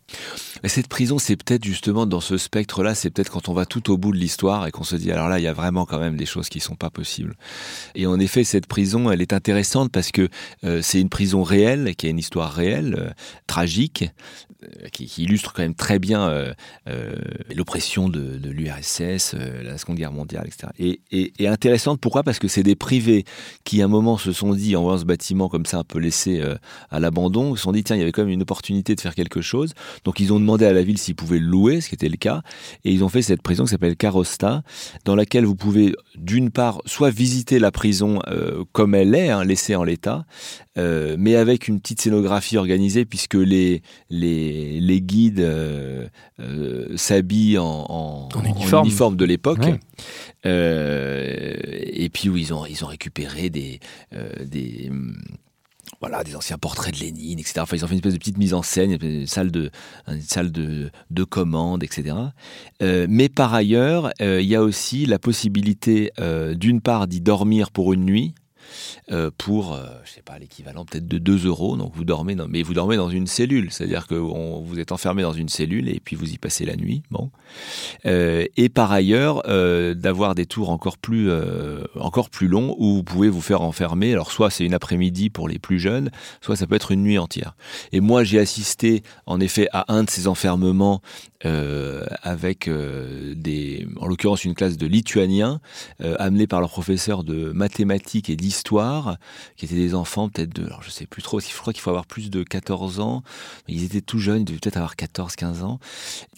Cette 0.62 0.87
prison, 0.87 1.18
c'est 1.18 1.35
peut-être 1.35 1.64
justement 1.64 2.06
dans 2.06 2.20
ce 2.20 2.37
spectre-là, 2.37 2.94
c'est 2.94 3.11
peut-être 3.11 3.32
quand 3.32 3.48
on 3.48 3.52
va 3.52 3.66
tout 3.66 3.90
au 3.90 3.98
bout 3.98 4.12
de 4.12 4.18
l'histoire 4.18 4.64
et 4.68 4.70
qu'on 4.70 4.85
se 4.85 4.94
dit, 4.94 5.11
alors 5.11 5.28
là, 5.28 5.40
il 5.40 5.42
y 5.42 5.48
a 5.48 5.52
vraiment 5.52 5.87
quand 5.87 5.98
même 5.98 6.16
des 6.16 6.26
choses 6.26 6.48
qui 6.48 6.61
sont 6.61 6.76
pas 6.76 6.90
possibles. 6.90 7.35
Et 7.96 8.06
en 8.06 8.20
effet, 8.20 8.44
cette 8.44 8.68
prison, 8.68 9.11
elle 9.11 9.22
est 9.22 9.32
intéressante 9.32 9.90
parce 9.90 10.12
que 10.12 10.28
euh, 10.62 10.82
c'est 10.82 11.00
une 11.00 11.08
prison 11.08 11.42
réelle, 11.42 11.96
qui 11.96 12.06
a 12.06 12.11
une 12.11 12.20
histoire 12.20 12.52
réelle, 12.52 12.94
euh, 12.96 13.11
tragique, 13.48 14.04
qui, 14.92 15.06
qui, 15.06 15.24
illustre 15.24 15.52
quand 15.52 15.62
même 15.62 15.74
très 15.74 15.98
bien 15.98 16.12
euh, 16.20 16.53
euh, 16.88 17.14
l'oppression 17.55 18.09
de, 18.09 18.38
l'URSS, 18.44 19.35
euh, 19.35 19.62
la 19.62 19.79
Seconde 19.79 19.96
Guerre 19.96 20.12
mondiale, 20.12 20.46
etc. 20.46 20.68
Et, 20.79 21.01
et, 21.38 21.48
intéressante, 21.48 22.01
pourquoi? 22.01 22.22
Parce 22.22 22.38
que 22.38 22.48
c'est 22.48 22.62
des 22.62 22.77
privés 22.77 23.25
qui, 23.64 23.83
à 23.83 23.87
un 23.87 23.88
moment, 23.88 24.18
se 24.18 24.33
sont 24.33 24.55
dit, 24.55 24.77
en 24.77 24.83
voyant 24.83 24.98
ce 24.98 25.05
bâtiment 25.05 25.48
comme 25.48 25.66
ça, 25.66 25.79
un 25.79 25.85
peu 25.85 25.98
laissé 25.98 26.42
à 26.90 27.01
l'abandon, 27.01 27.57
se 27.57 27.62
sont 27.62 27.72
dit, 27.72 27.85
tiens, 27.85 27.96
il 27.96 28.01
y 28.01 28.03
avait 28.03 28.12
quand 28.12 28.22
même 28.22 28.33
une 28.33 28.42
opportunité 28.42 28.94
de 28.94 29.01
faire 29.01 29.14
quelque 29.14 29.40
chose. 29.40 29.75
Donc, 30.05 30.20
ils 30.20 30.33
ont 30.33 30.40
demandé 30.40 30.64
à 30.64 30.72
la 30.72 30.83
ville 30.83 30.98
s'ils 30.98 31.14
pouvaient 31.14 31.38
le 31.38 31.46
louer, 31.46 31.81
ce 31.81 31.88
qui 31.88 31.94
était 31.94 32.09
le 32.09 32.16
cas. 32.16 32.42
Et 32.85 32.92
ils 32.92 33.05
ont 33.05 33.09
fait 33.09 33.22
cette 33.22 33.42
prison 33.42 33.64
qui 33.64 33.70
s'appelle 33.70 33.96
Carosta, 33.96 34.62
dans 35.05 35.16
laquelle 35.16 35.44
vous 35.44 35.57
pouvez, 35.57 35.94
d'une 36.16 36.51
part, 36.51 36.81
soit 36.87 37.11
visiter 37.11 37.59
la 37.59 37.70
prison 37.70 38.20
comme 38.72 38.94
elle 38.94 39.14
est, 39.14 39.31
hein, 39.31 39.44
laissée 39.44 39.75
en 39.75 39.85
l'état, 39.85 40.25
mais 40.77 41.37
avec 41.37 41.68
une 41.68 41.81
petite 41.81 42.01
scénographie 42.01 42.57
organisée, 42.57 43.05
puisque 43.05 43.35
les, 43.35 43.83
guides 45.01 46.01
euh, 46.40 46.96
s'habillent 46.96 47.58
en, 47.58 48.28
uniforme. 48.82 49.16
de 49.16 49.24
l'époque. 49.24 49.64
Euh, 50.46 51.54
et 51.62 52.08
puis 52.08 52.28
où 52.28 52.36
ils 52.36 52.52
ont, 52.52 52.66
ils 52.66 52.84
ont 52.84 52.88
récupéré 52.88 53.50
des, 53.50 53.80
euh, 54.14 54.30
des 54.44 54.90
voilà, 56.00 56.24
des 56.24 56.34
anciens 56.34 56.58
portraits 56.58 56.94
de 56.94 57.00
Lénine, 57.00 57.38
etc. 57.38 57.60
Enfin, 57.60 57.76
ils 57.76 57.84
ont 57.84 57.86
fait 57.86 57.94
une 57.94 57.98
espèce 57.98 58.14
de 58.14 58.18
petite 58.18 58.38
mise 58.38 58.54
en 58.54 58.62
scène, 58.62 58.98
une 59.00 59.26
salle 59.26 59.52
de, 59.52 59.70
une 60.08 60.20
salle 60.20 60.50
de, 60.50 60.90
de 61.10 61.24
commande, 61.24 61.84
etc. 61.84 62.16
mais 62.80 63.28
par 63.28 63.54
ailleurs, 63.54 64.10
il 64.18 64.42
y 64.42 64.56
a 64.56 64.62
aussi 64.62 65.06
la 65.06 65.20
possibilité, 65.20 66.10
d'une 66.56 66.80
part, 66.80 67.06
d'y 67.06 67.20
dormir 67.20 67.70
pour 67.70 67.92
une 67.92 68.04
nuit, 68.04 68.34
euh, 69.11 69.31
pour, 69.37 69.75
euh, 69.75 69.87
je 70.05 70.11
sais 70.12 70.22
pas, 70.22 70.38
l'équivalent 70.38 70.85
peut-être 70.85 71.07
de 71.07 71.18
2 71.18 71.46
euros. 71.46 71.77
Donc 71.77 71.92
vous 71.94 72.05
dormez, 72.05 72.37
mais 72.48 72.62
vous 72.62 72.75
dormez 72.75 72.96
dans 72.96 73.11
une 73.11 73.27
cellule, 73.27 73.70
c'est-à-dire 73.70 74.07
que 74.07 74.14
vous 74.14 74.79
êtes 74.79 74.92
enfermé 74.92 75.22
dans 75.22 75.33
une 75.33 75.48
cellule 75.48 75.88
et 75.88 76.01
puis 76.01 76.16
vous 76.16 76.33
y 76.33 76.38
passez 76.38 76.64
la 76.64 76.77
nuit. 76.77 77.03
Bon. 77.11 77.31
Euh, 78.07 78.46
et 78.57 78.68
par 78.68 78.92
ailleurs, 78.92 79.42
d'avoir 79.96 80.35
des 80.35 80.46
tours 80.46 80.70
encore 80.70 80.98
plus, 80.98 81.31
encore 81.98 82.31
plus 82.31 82.48
longs 82.48 82.75
où 82.79 82.94
vous 82.94 83.03
pouvez 83.03 83.29
vous 83.29 83.40
faire 83.40 83.62
enfermer. 83.62 84.12
Alors 84.12 84.31
soit 84.31 84.51
c'est 84.51 84.64
une 84.64 84.75
après-midi 84.75 85.31
pour 85.31 85.48
les 85.48 85.59
plus 85.59 85.79
jeunes, 85.79 86.11
soit 86.40 86.57
ça 86.57 86.66
peut 86.66 86.75
être 86.75 86.92
une 86.92 87.03
nuit 87.03 87.18
entière. 87.18 87.55
Et 87.92 88.01
moi 88.01 88.25
j'ai 88.25 88.38
assisté 88.38 89.03
en 89.27 89.40
effet 89.40 89.68
à 89.72 89.92
un 89.92 90.05
de 90.05 90.11
ces 90.11 90.27
enfermements 90.27 91.03
euh, 91.44 92.05
avec 92.22 92.68
euh, 92.68 93.35
des, 93.35 93.87
en 93.96 94.07
l'occurrence 94.07 94.44
une 94.44 94.55
classe 94.55 94.76
de 94.76 94.87
lituaniens 94.87 95.61
euh, 96.00 96.14
amenés 96.18 96.46
par 96.46 96.61
leur 96.61 96.70
professeur 96.70 97.24
de 97.24 97.50
mathématiques 97.52 98.31
et 98.31 98.37
d'histoire, 98.37 99.16
qui 99.57 99.64
étaient 99.64 99.74
des 99.74 99.94
enfants 99.94 100.28
peut-être 100.28 100.55
de, 100.55 100.66
alors 100.66 100.83
je 100.83 100.90
sais 100.90 101.07
plus 101.07 101.22
trop, 101.22 101.40
je 101.40 101.46
crois 101.57 101.72
qu'il 101.72 101.83
faut 101.83 101.90
avoir 101.90 102.07
plus 102.07 102.31
de 102.31 102.42
14 102.42 103.00
ans, 103.00 103.22
mais 103.66 103.74
ils 103.74 103.85
étaient 103.85 104.00
tout 104.00 104.18
jeunes, 104.18 104.42
ils 104.42 104.44
devaient 104.44 104.59
peut-être 104.62 104.76
avoir 104.76 104.94
14, 104.94 105.35
15 105.35 105.64
ans. 105.64 105.81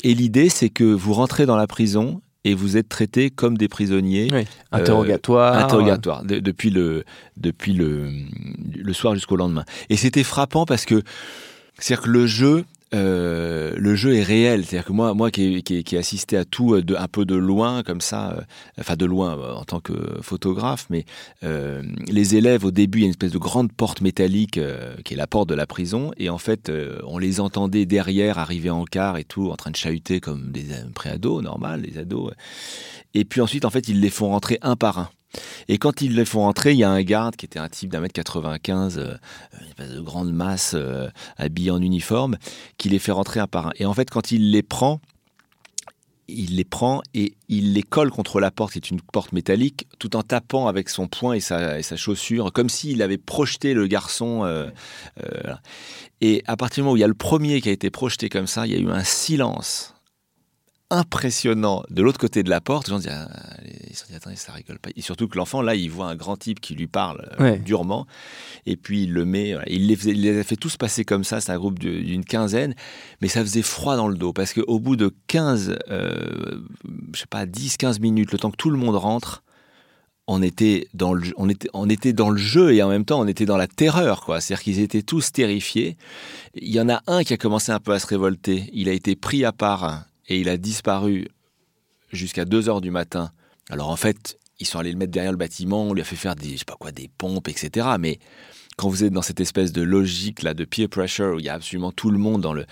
Et 0.02 0.14
l'idée, 0.14 0.48
c'est 0.48 0.70
que 0.70 0.84
vous 0.84 1.12
rentrez 1.12 1.44
dans 1.44 1.56
la 1.56 1.66
prison 1.66 2.22
et 2.44 2.54
vous 2.54 2.76
êtes 2.76 2.88
traités 2.88 3.30
comme 3.30 3.58
des 3.58 3.68
prisonniers. 3.68 4.28
Oui. 4.32 4.44
Interrogatoire. 4.72 5.56
interrogatoire, 5.56 6.24
depuis, 6.24 6.70
le, 6.70 7.04
depuis 7.36 7.72
le, 7.72 8.10
le 8.74 8.92
soir 8.92 9.14
jusqu'au 9.14 9.36
lendemain. 9.36 9.64
Et 9.88 9.96
c'était 9.96 10.24
frappant 10.24 10.66
parce 10.66 10.84
que, 10.84 11.02
c'est-à-dire 11.78 12.04
que 12.04 12.10
le 12.10 12.26
jeu 12.26 12.64
euh, 12.94 13.74
le 13.76 13.94
jeu 13.94 14.14
est 14.14 14.22
réel. 14.22 14.64
C'est-à-dire 14.64 14.86
que 14.86 14.92
moi, 14.92 15.14
moi 15.14 15.30
qui 15.30 15.62
ai, 15.68 15.98
assisté 15.98 16.36
à 16.36 16.44
tout 16.44 16.80
de, 16.80 16.94
un 16.94 17.08
peu 17.08 17.24
de 17.24 17.34
loin, 17.34 17.82
comme 17.82 18.00
ça, 18.00 18.44
enfin 18.78 18.96
de 18.96 19.04
loin 19.04 19.54
en 19.54 19.64
tant 19.64 19.80
que 19.80 19.92
photographe, 20.22 20.86
mais 20.90 21.04
les 21.42 22.36
élèves, 22.36 22.64
au 22.64 22.70
début, 22.70 22.98
il 22.98 23.02
y 23.02 23.04
a 23.04 23.06
une 23.06 23.10
espèce 23.10 23.32
de 23.32 23.38
grande 23.38 23.72
porte 23.72 24.00
métallique 24.00 24.60
qui 25.04 25.14
est 25.14 25.16
la 25.16 25.26
porte 25.26 25.48
de 25.48 25.54
la 25.54 25.66
prison, 25.66 26.12
et 26.16 26.28
en 26.28 26.38
fait, 26.38 26.70
on 27.04 27.18
les 27.18 27.40
entendait 27.40 27.86
derrière 27.86 28.38
arriver 28.38 28.70
en 28.70 28.84
car 28.84 29.18
et 29.18 29.24
tout, 29.24 29.50
en 29.50 29.56
train 29.56 29.70
de 29.70 29.76
chahuter 29.76 30.20
comme 30.20 30.50
des 30.52 30.66
préados, 30.94 31.42
normal, 31.42 31.82
des 31.82 31.98
ados. 31.98 32.32
Et 33.14 33.24
puis 33.24 33.40
ensuite, 33.40 33.64
en 33.64 33.70
fait, 33.70 33.88
ils 33.88 34.00
les 34.00 34.10
font 34.10 34.28
rentrer 34.28 34.58
un 34.62 34.76
par 34.76 34.98
un. 34.98 35.08
Et 35.68 35.78
quand 35.78 36.02
ils 36.02 36.14
les 36.14 36.24
font 36.24 36.40
rentrer, 36.40 36.72
il 36.72 36.78
y 36.78 36.84
a 36.84 36.90
un 36.90 37.02
garde 37.02 37.36
qui 37.36 37.46
était 37.46 37.58
un 37.58 37.68
type 37.68 37.90
d'un 37.90 38.00
mètre 38.00 38.14
95, 38.14 38.98
euh, 38.98 39.14
de 39.78 40.00
grande 40.00 40.32
masse, 40.32 40.72
euh, 40.74 41.08
habillé 41.36 41.70
en 41.70 41.80
uniforme, 41.80 42.36
qui 42.78 42.88
les 42.88 42.98
fait 42.98 43.12
rentrer 43.12 43.40
un 43.40 43.46
par 43.46 43.68
un. 43.68 43.72
Et 43.76 43.86
en 43.86 43.94
fait, 43.94 44.10
quand 44.10 44.32
il 44.32 44.50
les 44.50 44.62
prend, 44.62 45.00
il 46.28 46.56
les 46.56 46.64
prend 46.64 47.02
et 47.12 47.34
il 47.48 47.74
les 47.74 47.82
colle 47.82 48.10
contre 48.10 48.40
la 48.40 48.50
porte, 48.50 48.72
qui 48.72 48.78
est 48.78 48.90
une 48.90 49.00
porte 49.00 49.32
métallique, 49.32 49.86
tout 49.98 50.16
en 50.16 50.22
tapant 50.22 50.68
avec 50.68 50.88
son 50.88 51.06
poing 51.06 51.34
et 51.34 51.40
sa, 51.40 51.82
chaussure, 51.96 52.52
comme 52.52 52.68
s'il 52.68 53.02
avait 53.02 53.18
projeté 53.18 53.74
le 53.74 53.86
garçon. 53.86 54.44
Euh, 54.44 54.70
et 56.20 56.42
à 56.46 56.56
partir 56.56 56.82
du 56.82 56.84
moment 56.84 56.94
où 56.94 56.96
il 56.96 57.00
y 57.00 57.04
a 57.04 57.08
le 57.08 57.14
premier 57.14 57.60
qui 57.60 57.68
a 57.68 57.72
été 57.72 57.90
projeté 57.90 58.28
comme 58.28 58.46
ça, 58.46 58.66
il 58.66 58.72
y 58.72 58.76
a 58.76 58.78
eu 58.78 58.90
un 58.90 59.04
silence 59.04 59.93
impressionnant 60.90 61.82
de 61.90 62.02
l'autre 62.02 62.18
côté 62.18 62.42
de 62.42 62.50
la 62.50 62.60
porte. 62.60 62.88
Les 62.88 62.92
gens 62.92 62.98
disent, 62.98 63.10
ah, 63.10 63.28
ils 63.88 63.96
se 63.96 64.06
disent 64.06 64.16
attendez, 64.16 64.36
ça 64.36 64.52
rigole 64.52 64.78
pas. 64.78 64.90
Et 64.96 65.00
surtout 65.00 65.28
que 65.28 65.36
l'enfant, 65.36 65.62
là, 65.62 65.74
il 65.74 65.90
voit 65.90 66.06
un 66.06 66.14
grand 66.14 66.36
type 66.36 66.60
qui 66.60 66.74
lui 66.74 66.86
parle 66.86 67.28
euh, 67.40 67.56
durement. 67.56 68.06
Et 68.66 68.76
puis 68.76 69.04
il 69.04 69.12
le 69.12 69.24
met. 69.24 69.56
Il, 69.66 69.86
les 69.86 69.96
les 70.14 70.38
a 70.38 70.44
fait 70.44 70.56
tous 70.56 70.76
passer 70.76 71.04
comme 71.04 71.24
ça. 71.24 71.40
C'est 71.40 71.52
un 71.52 71.58
groupe 71.58 71.78
d'une 71.78 72.24
quinzaine. 72.24 72.74
Mais 73.20 73.28
ça 73.28 73.40
faisait 73.40 73.62
froid 73.62 73.96
dans 73.96 74.08
le 74.08 74.16
dos. 74.16 74.32
Parce 74.32 74.52
qu'au 74.52 74.78
bout 74.78 74.96
de 74.96 75.14
15, 75.26 75.78
euh, 75.90 76.62
je 77.12 77.20
sais 77.20 77.26
pas, 77.26 77.46
10, 77.46 77.76
15 77.76 78.00
minutes, 78.00 78.32
le 78.32 78.38
temps 78.38 78.50
que 78.50 78.56
tout 78.56 78.70
le 78.70 78.78
monde 78.78 78.96
rentre, 78.96 79.42
on 80.26 80.42
était 80.42 80.88
dans 80.94 81.12
le, 81.12 81.32
on 81.36 81.48
était, 81.48 81.68
on 81.74 81.88
était 81.90 82.12
dans 82.12 82.30
le 82.30 82.38
jeu 82.38 82.72
et 82.72 82.82
en 82.82 82.88
même 82.88 83.04
temps 83.04 83.20
on 83.20 83.26
était 83.26 83.44
dans 83.44 83.58
la 83.58 83.66
terreur, 83.66 84.22
quoi. 84.22 84.40
C'est-à-dire 84.40 84.62
qu'ils 84.62 84.80
étaient 84.80 85.02
tous 85.02 85.32
terrifiés. 85.32 85.96
Il 86.54 86.72
y 86.72 86.80
en 86.80 86.88
a 86.88 87.02
un 87.06 87.24
qui 87.24 87.34
a 87.34 87.36
commencé 87.36 87.72
un 87.72 87.80
peu 87.80 87.92
à 87.92 87.98
se 87.98 88.06
révolter. 88.06 88.70
Il 88.72 88.88
a 88.88 88.92
été 88.92 89.16
pris 89.16 89.44
à 89.44 89.52
part 89.52 90.04
et 90.28 90.40
il 90.40 90.48
a 90.48 90.56
disparu 90.56 91.28
jusqu'à 92.12 92.44
2 92.44 92.68
heures 92.68 92.80
du 92.80 92.90
matin. 92.90 93.32
Alors 93.70 93.90
en 93.90 93.96
fait, 93.96 94.38
ils 94.60 94.66
sont 94.66 94.78
allés 94.78 94.92
le 94.92 94.98
mettre 94.98 95.12
derrière 95.12 95.32
le 95.32 95.38
bâtiment, 95.38 95.84
on 95.84 95.94
lui 95.94 96.02
a 96.02 96.04
fait 96.04 96.16
faire 96.16 96.36
des, 96.36 96.52
je 96.52 96.58
sais 96.58 96.64
pas 96.64 96.76
quoi, 96.78 96.92
des 96.92 97.08
pompes, 97.18 97.48
etc. 97.48 97.88
Mais 97.98 98.18
quand 98.76 98.88
vous 98.88 99.04
êtes 99.04 99.12
dans 99.12 99.22
cette 99.22 99.40
espèce 99.40 99.72
de 99.72 99.82
logique 99.82 100.42
là 100.42 100.54
de 100.54 100.64
peer 100.64 100.88
pressure 100.88 101.34
où 101.34 101.38
il 101.38 101.44
y 101.44 101.48
a 101.48 101.54
absolument 101.54 101.92
tout 101.92 102.10
le 102.10 102.18
monde 102.18 102.40
dans 102.40 102.52
le 102.52 102.66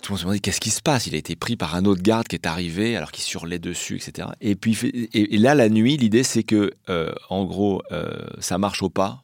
tout 0.00 0.10
le 0.10 0.14
monde 0.14 0.18
se 0.20 0.24
demande 0.24 0.40
qu'est-ce 0.40 0.60
qui 0.60 0.70
se 0.70 0.80
passe? 0.80 1.06
Il 1.06 1.14
a 1.14 1.18
été 1.18 1.36
pris 1.36 1.56
par 1.56 1.74
un 1.74 1.84
autre 1.84 2.02
garde 2.02 2.26
qui 2.26 2.34
est 2.34 2.46
arrivé 2.46 2.96
alors 2.96 3.12
qu'il 3.12 3.22
surlait 3.22 3.58
dessus, 3.58 3.96
etc. 3.96 4.28
Et 4.40 4.56
puis 4.56 4.78
et, 5.12 5.36
là 5.36 5.54
la 5.54 5.68
nuit, 5.68 5.98
l'idée 5.98 6.22
c'est 6.22 6.42
que 6.42 6.72
euh, 6.88 7.12
en 7.28 7.44
gros 7.44 7.82
euh, 7.92 8.26
ça 8.38 8.56
marche 8.56 8.82
au 8.82 8.88
pas. 8.88 9.22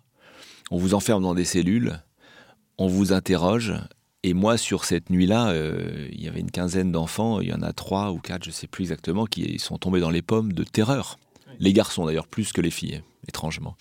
On 0.70 0.76
vous 0.76 0.92
enferme 0.92 1.22
dans 1.22 1.34
des 1.34 1.46
cellules, 1.46 2.02
on 2.76 2.86
vous 2.86 3.14
interroge 3.14 3.72
et 4.24 4.34
moi, 4.34 4.58
sur 4.58 4.84
cette 4.84 5.10
nuit-là, 5.10 5.50
euh, 5.50 6.08
il 6.12 6.22
y 6.22 6.28
avait 6.28 6.40
une 6.40 6.50
quinzaine 6.50 6.90
d'enfants, 6.90 7.40
il 7.40 7.48
y 7.48 7.52
en 7.52 7.62
a 7.62 7.72
trois 7.72 8.10
ou 8.10 8.18
quatre, 8.18 8.44
je 8.44 8.50
ne 8.50 8.54
sais 8.54 8.66
plus 8.66 8.82
exactement, 8.84 9.26
qui 9.26 9.58
sont 9.58 9.78
tombés 9.78 10.00
dans 10.00 10.10
les 10.10 10.22
pommes 10.22 10.52
de 10.52 10.64
terreur. 10.64 11.18
Les 11.60 11.72
garçons 11.72 12.04
d'ailleurs, 12.06 12.26
plus 12.26 12.52
que 12.52 12.60
les 12.60 12.70
filles, 12.70 13.02
étrangement. 13.28 13.76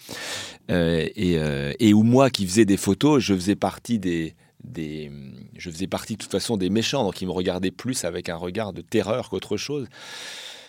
Euh, 0.69 1.07
euh, 1.17 1.73
et, 1.79 1.93
où 1.93 2.03
moi, 2.03 2.29
qui 2.29 2.45
faisais 2.45 2.65
des 2.65 2.77
photos, 2.77 3.21
je 3.21 3.33
faisais 3.33 3.55
partie 3.55 3.99
des, 3.99 4.35
des, 4.63 5.11
je 5.57 5.69
faisais 5.69 5.87
partie 5.87 6.13
de 6.13 6.21
toute 6.21 6.31
façon 6.31 6.55
des 6.55 6.69
méchants, 6.69 7.03
donc 7.03 7.21
ils 7.21 7.27
me 7.27 7.31
regardaient 7.31 7.71
plus 7.71 8.05
avec 8.05 8.29
un 8.29 8.35
regard 8.35 8.73
de 8.73 8.81
terreur 8.81 9.29
qu'autre 9.29 9.57
chose. 9.57 9.87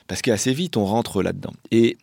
Parce 0.07 0.23
qu'assez 0.23 0.55
vite, 0.55 0.79
on 0.79 0.87
rentre 0.87 1.23
là-dedans. 1.23 1.53
Et 1.71 1.99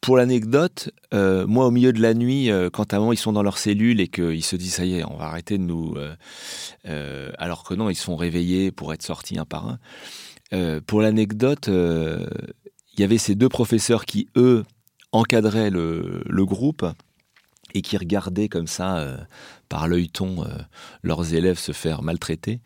pour 0.00 0.16
l'anecdote, 0.16 0.90
euh, 1.12 1.46
moi, 1.46 1.66
au 1.66 1.70
milieu 1.70 1.92
de 1.92 2.00
la 2.00 2.14
nuit, 2.14 2.50
euh, 2.50 2.70
quand 2.70 2.92
moment 2.94 3.12
ils 3.12 3.18
sont 3.18 3.32
dans 3.32 3.42
leur 3.42 3.58
cellule 3.58 4.00
et 4.00 4.08
qu'ils 4.08 4.44
se 4.44 4.56
disent 4.56 4.74
ça 4.74 4.84
y 4.84 4.94
est, 4.94 5.04
on 5.04 5.16
va 5.16 5.26
arrêter 5.26 5.58
de 5.58 5.62
nous. 5.62 5.94
Euh, 6.86 7.30
alors 7.38 7.64
que 7.64 7.74
non, 7.74 7.90
ils 7.90 7.96
sont 7.96 8.16
réveillés 8.16 8.70
pour 8.72 8.94
être 8.94 9.02
sortis 9.02 9.38
un 9.38 9.44
par 9.44 9.68
un. 9.68 10.80
pour 10.86 11.02
l'anecdote, 11.02 11.68
il 11.68 13.00
y 13.00 13.04
avait 13.04 13.18
ces 13.18 13.34
deux 13.34 13.48
professeurs 13.48 14.06
qui, 14.06 14.28
eux, 14.36 14.64
encadraient 15.12 15.70
le, 15.70 16.44
groupe 16.46 16.86
et 17.74 17.82
qui 17.82 17.96
regardaient 17.96 18.48
comme 18.48 18.66
ça, 18.66 19.06
par 19.68 19.86
l'œilleton, 19.86 20.44
leurs 21.02 21.34
élèves 21.34 21.58
se 21.58 21.72
faire 21.72 22.02
maltraiter. 22.02 22.60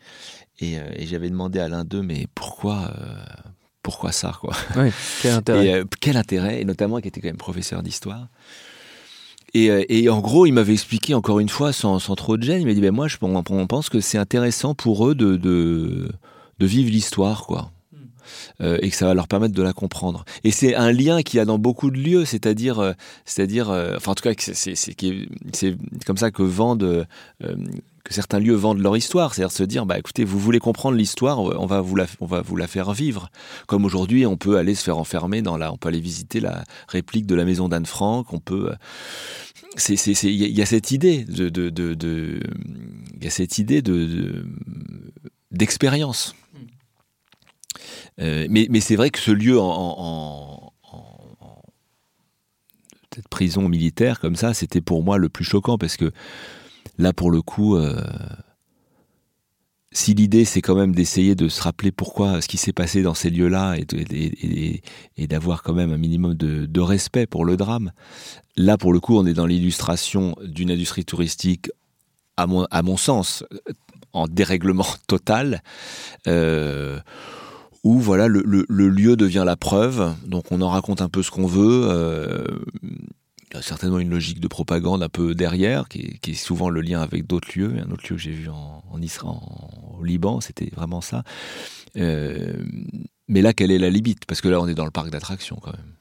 Et, 0.59 0.75
et 0.75 1.05
j'avais 1.05 1.29
demandé 1.29 1.59
à 1.59 1.67
l'un 1.67 1.83
d'eux, 1.83 2.01
mais 2.01 2.27
pourquoi 2.33 2.93
pourquoi 3.85 4.11
ça 4.11 4.35
quoi 4.41 4.55
quel 5.21 5.33
intérêt 5.33 5.65
et, 5.67 5.73
euh, 5.75 5.83
quel 6.01 6.17
intérêt 6.17 6.59
et 6.59 6.65
notamment 6.65 6.99
qui 6.99 7.07
était 7.07 7.21
quand 7.21 7.27
même 7.27 7.37
professeur 7.37 7.83
d'histoire 7.83 8.29
et, 9.53 9.69
euh, 9.69 9.85
et, 9.89 10.09
en 10.09 10.21
gros 10.21 10.47
il 10.47 10.53
m'avait 10.53 10.73
expliqué 10.73 11.13
encore 11.13 11.39
une 11.39 11.49
fois 11.49 11.71
sans, 11.71 11.99
sans 11.99 12.15
trop 12.15 12.35
de 12.35 12.41
gêne 12.41 12.61
il 12.61 12.65
m'a 12.65 12.73
dit 12.73 12.81
ben 12.81 12.91
moi 12.91 13.07
je, 13.07 13.17
on, 13.21 13.67
pense 13.67 13.89
que 13.89 13.99
c'est 13.99 14.17
intéressant 14.17 14.73
pour 14.73 15.07
eux 15.07 15.13
de, 15.13 15.35
de, 15.35 16.09
de 16.57 16.65
vivre 16.65 16.89
l'histoire 16.89 17.45
quoi 17.45 17.71
hmm. 17.93 17.97
euh, 18.61 18.79
et 18.81 18.89
que 18.89 18.95
ça 18.95 19.05
va 19.05 19.13
leur 19.13 19.27
permettre 19.27 19.53
de 19.53 19.61
la 19.61 19.71
comprendre. 19.71 20.25
Et 20.43 20.49
c'est 20.49 20.73
un 20.73 20.91
lien 20.91 21.21
qu'il 21.21 21.37
y 21.37 21.39
a 21.39 21.45
dans 21.45 21.59
beaucoup 21.59 21.91
de 21.91 21.97
lieux, 21.97 22.25
c'est-à-dire, 22.25 22.95
c'est-à-dire, 23.23 23.69
enfin 23.69 24.13
en 24.13 24.15
tout 24.15 24.23
cas, 24.23 24.33
c'est 24.35 25.77
comme 26.07 26.17
ça 26.17 26.31
que 26.31 26.41
vendent 26.41 27.05
que 28.05 28.13
certains 28.13 28.39
lieux 28.39 28.53
vendent 28.53 28.79
leur 28.79 28.95
histoire, 28.95 29.33
c'est-à-dire 29.33 29.51
se 29.51 29.63
dire, 29.63 29.85
bah 29.85 29.99
écoutez, 29.99 30.23
vous 30.23 30.39
voulez 30.39 30.59
comprendre 30.59 30.95
l'histoire, 30.95 31.39
on 31.39 31.65
va 31.65 31.81
vous 31.81 31.95
la, 31.95 32.05
on 32.21 32.27
va 32.27 32.41
vous 32.41 32.55
la 32.55 32.67
faire 32.67 32.93
vivre. 32.93 33.29
Comme 33.67 33.83
aujourd'hui, 33.83 34.25
on 34.25 34.37
peut 34.37 34.57
aller 34.57 34.75
se 34.75 34.83
faire 34.83 34.97
enfermer 34.97 35.41
dans 35.41 35.57
la, 35.57 35.73
on 35.73 35.77
peut 35.77 35.89
aller 35.89 35.99
visiter 35.99 36.39
la 36.39 36.63
réplique 36.87 37.25
de 37.25 37.35
la 37.35 37.45
maison 37.45 37.67
d'Anne 37.67 37.87
Frank, 37.87 38.31
on 38.31 38.39
peut, 38.39 38.71
c'est, 39.75 39.97
c'est, 39.97 40.13
il 40.23 40.57
y, 40.57 40.61
a 40.61 40.65
cette 40.65 40.91
idée 40.91 41.25
de, 41.25 41.49
de, 41.49 41.69
de, 41.69 42.39
y 43.21 43.27
a 43.27 43.29
cette 43.29 43.57
idée 43.57 43.81
de, 43.81 44.45
d'expérience. 45.51 46.35
Euh, 48.21 48.47
mais, 48.49 48.67
mais 48.69 48.79
c'est 48.79 48.95
vrai 48.95 49.09
que 49.09 49.19
ce 49.19 49.31
lieu 49.31 49.59
en, 49.59 49.95
en, 49.97 50.71
prison 53.29 53.69
militaire 53.69 54.19
comme 54.19 54.35
ça, 54.35 54.53
c'était 54.53 54.81
pour 54.81 55.03
moi 55.03 55.17
le 55.17 55.29
plus 55.29 55.45
choquant 55.45 55.77
parce 55.77 55.95
que 55.95 56.11
Là, 56.97 57.13
pour 57.13 57.31
le 57.31 57.41
coup, 57.41 57.75
euh, 57.75 57.95
si 59.95 60.13
l'idée 60.13 60.45
c'est 60.45 60.61
quand 60.61 60.75
même 60.75 60.93
d'essayer 60.93 61.35
de 61.35 61.47
se 61.47 61.61
rappeler 61.61 61.91
pourquoi 61.91 62.41
ce 62.41 62.47
qui 62.47 62.57
s'est 62.57 62.73
passé 62.73 63.01
dans 63.01 63.13
ces 63.13 63.29
lieux-là 63.29 63.75
et, 63.77 65.27
d'avoir 65.27 65.63
quand 65.63 65.73
même 65.73 65.91
un 65.91 65.97
minimum 65.97 66.33
de, 66.33 66.81
respect 66.81 67.25
pour 67.25 67.45
le 67.45 67.57
drame, 67.57 67.91
là 68.57 68.77
pour 68.77 68.91
le 68.93 68.99
coup 68.99 69.17
on 69.17 69.25
est 69.25 69.33
dans 69.33 69.45
l'illustration 69.45 70.35
d'une 70.43 70.69
industrie 70.69 71.05
touristique 71.05 71.71
à 72.37 72.45
mon, 72.45 72.97
sens 72.97 73.45
en 74.11 74.27
dérèglement 74.27 74.87
total. 75.07 75.63
Euh, 76.27 76.99
où 77.85 77.99
voilà 77.99 78.27
le, 78.27 78.65
lieu 78.67 79.15
devient 79.15 79.43
la 79.45 79.55
preuve, 79.55 80.15
donc 80.25 80.51
on 80.51 80.61
en 80.61 80.69
raconte 80.69 81.01
un 81.01 81.07
peu 81.07 81.21
ce 81.21 81.29
qu'on 81.29 81.45
veut. 81.45 81.87
Euh, 81.87 82.43
certainement 83.61 83.99
une 83.99 84.09
logique 84.09 84.39
de 84.39 84.47
propagande 84.47 85.03
un 85.03 85.09
peu 85.09 85.35
derrière, 85.35 85.87
qui 85.87 86.19
est, 86.25 86.33
souvent 86.33 86.69
le 86.69 86.81
lien 86.81 87.01
avec 87.01 87.27
d'autres 87.27 87.49
lieux. 87.55 87.73
Un 87.77 87.91
autre 87.91 88.03
lieu 88.09 88.15
que 88.15 88.21
j'ai 88.21 88.31
vu 88.31 88.49
en, 88.49 89.01
Israël, 89.01 89.35
au 89.99 90.03
Liban, 90.03 90.41
c'était 90.41 90.69
vraiment 90.73 91.01
ça. 91.01 91.23
Euh, 91.97 92.53
mais 93.27 93.41
là, 93.41 93.53
quelle 93.53 93.71
est 93.71 93.79
la 93.79 93.89
limite? 93.89 94.25
Parce 94.25 94.41
que 94.41 94.47
là, 94.47 94.61
on 94.61 94.67
est 94.67 94.75
dans 94.75 94.85
le 94.85 94.91
parc 94.91 95.09
d'attractions 95.09 95.57
quand 95.61 95.73
même. 95.73 95.95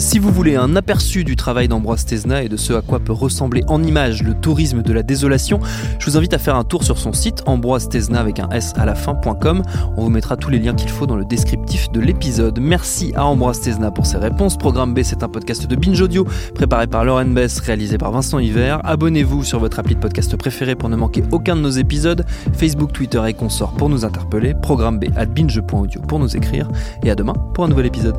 Si 0.00 0.18
vous 0.18 0.32
voulez 0.32 0.56
un 0.56 0.76
aperçu 0.76 1.24
du 1.24 1.36
travail 1.36 1.68
d'Ambroise 1.68 2.06
Tesna 2.06 2.42
et 2.42 2.48
de 2.48 2.56
ce 2.56 2.72
à 2.72 2.80
quoi 2.80 3.00
peut 3.00 3.12
ressembler 3.12 3.62
en 3.68 3.82
image 3.82 4.22
le 4.22 4.32
tourisme 4.32 4.82
de 4.82 4.94
la 4.94 5.02
désolation, 5.02 5.60
je 5.98 6.06
vous 6.06 6.16
invite 6.16 6.32
à 6.32 6.38
faire 6.38 6.56
un 6.56 6.64
tour 6.64 6.84
sur 6.84 6.96
son 6.96 7.12
site 7.12 7.42
ambroise 7.44 7.90
tesna 7.90 8.18
avec 8.18 8.40
un 8.40 8.48
s 8.48 8.72
à 8.76 8.86
la 8.86 8.94
fin.com. 8.94 9.62
On 9.98 10.02
vous 10.02 10.08
mettra 10.08 10.38
tous 10.38 10.48
les 10.48 10.58
liens 10.58 10.72
qu'il 10.72 10.88
faut 10.88 11.06
dans 11.06 11.16
le 11.16 11.26
descriptif 11.26 11.92
de 11.92 12.00
l'épisode. 12.00 12.58
Merci 12.60 13.12
à 13.14 13.26
Ambroise 13.26 13.60
Tesna 13.60 13.90
pour 13.90 14.06
ses 14.06 14.16
réponses. 14.16 14.56
Programme 14.56 14.94
B, 14.94 15.00
c'est 15.02 15.22
un 15.22 15.28
podcast 15.28 15.66
de 15.66 15.76
Binge 15.76 16.00
Audio 16.00 16.26
préparé 16.54 16.86
par 16.86 17.04
Lauren 17.04 17.26
Bess, 17.26 17.60
réalisé 17.60 17.98
par 17.98 18.10
Vincent 18.10 18.38
Hiver. 18.38 18.80
Abonnez-vous 18.84 19.44
sur 19.44 19.60
votre 19.60 19.80
appli 19.80 19.96
de 19.96 20.00
podcast 20.00 20.34
préféré 20.34 20.76
pour 20.76 20.88
ne 20.88 20.96
manquer 20.96 21.22
aucun 21.30 21.56
de 21.56 21.60
nos 21.60 21.68
épisodes. 21.68 22.24
Facebook, 22.54 22.94
Twitter 22.94 23.22
et 23.28 23.34
consorts 23.34 23.74
pour 23.74 23.90
nous 23.90 24.06
interpeller. 24.06 24.54
Programme 24.54 24.98
B 24.98 25.08
at 25.14 25.26
binge.audio 25.26 26.00
pour 26.00 26.18
nous 26.18 26.34
écrire. 26.34 26.68
Et 27.02 27.10
à 27.10 27.14
demain 27.14 27.34
pour 27.52 27.64
un 27.64 27.68
nouvel 27.68 27.84
épisode. 27.84 28.16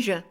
Binge 0.00 0.24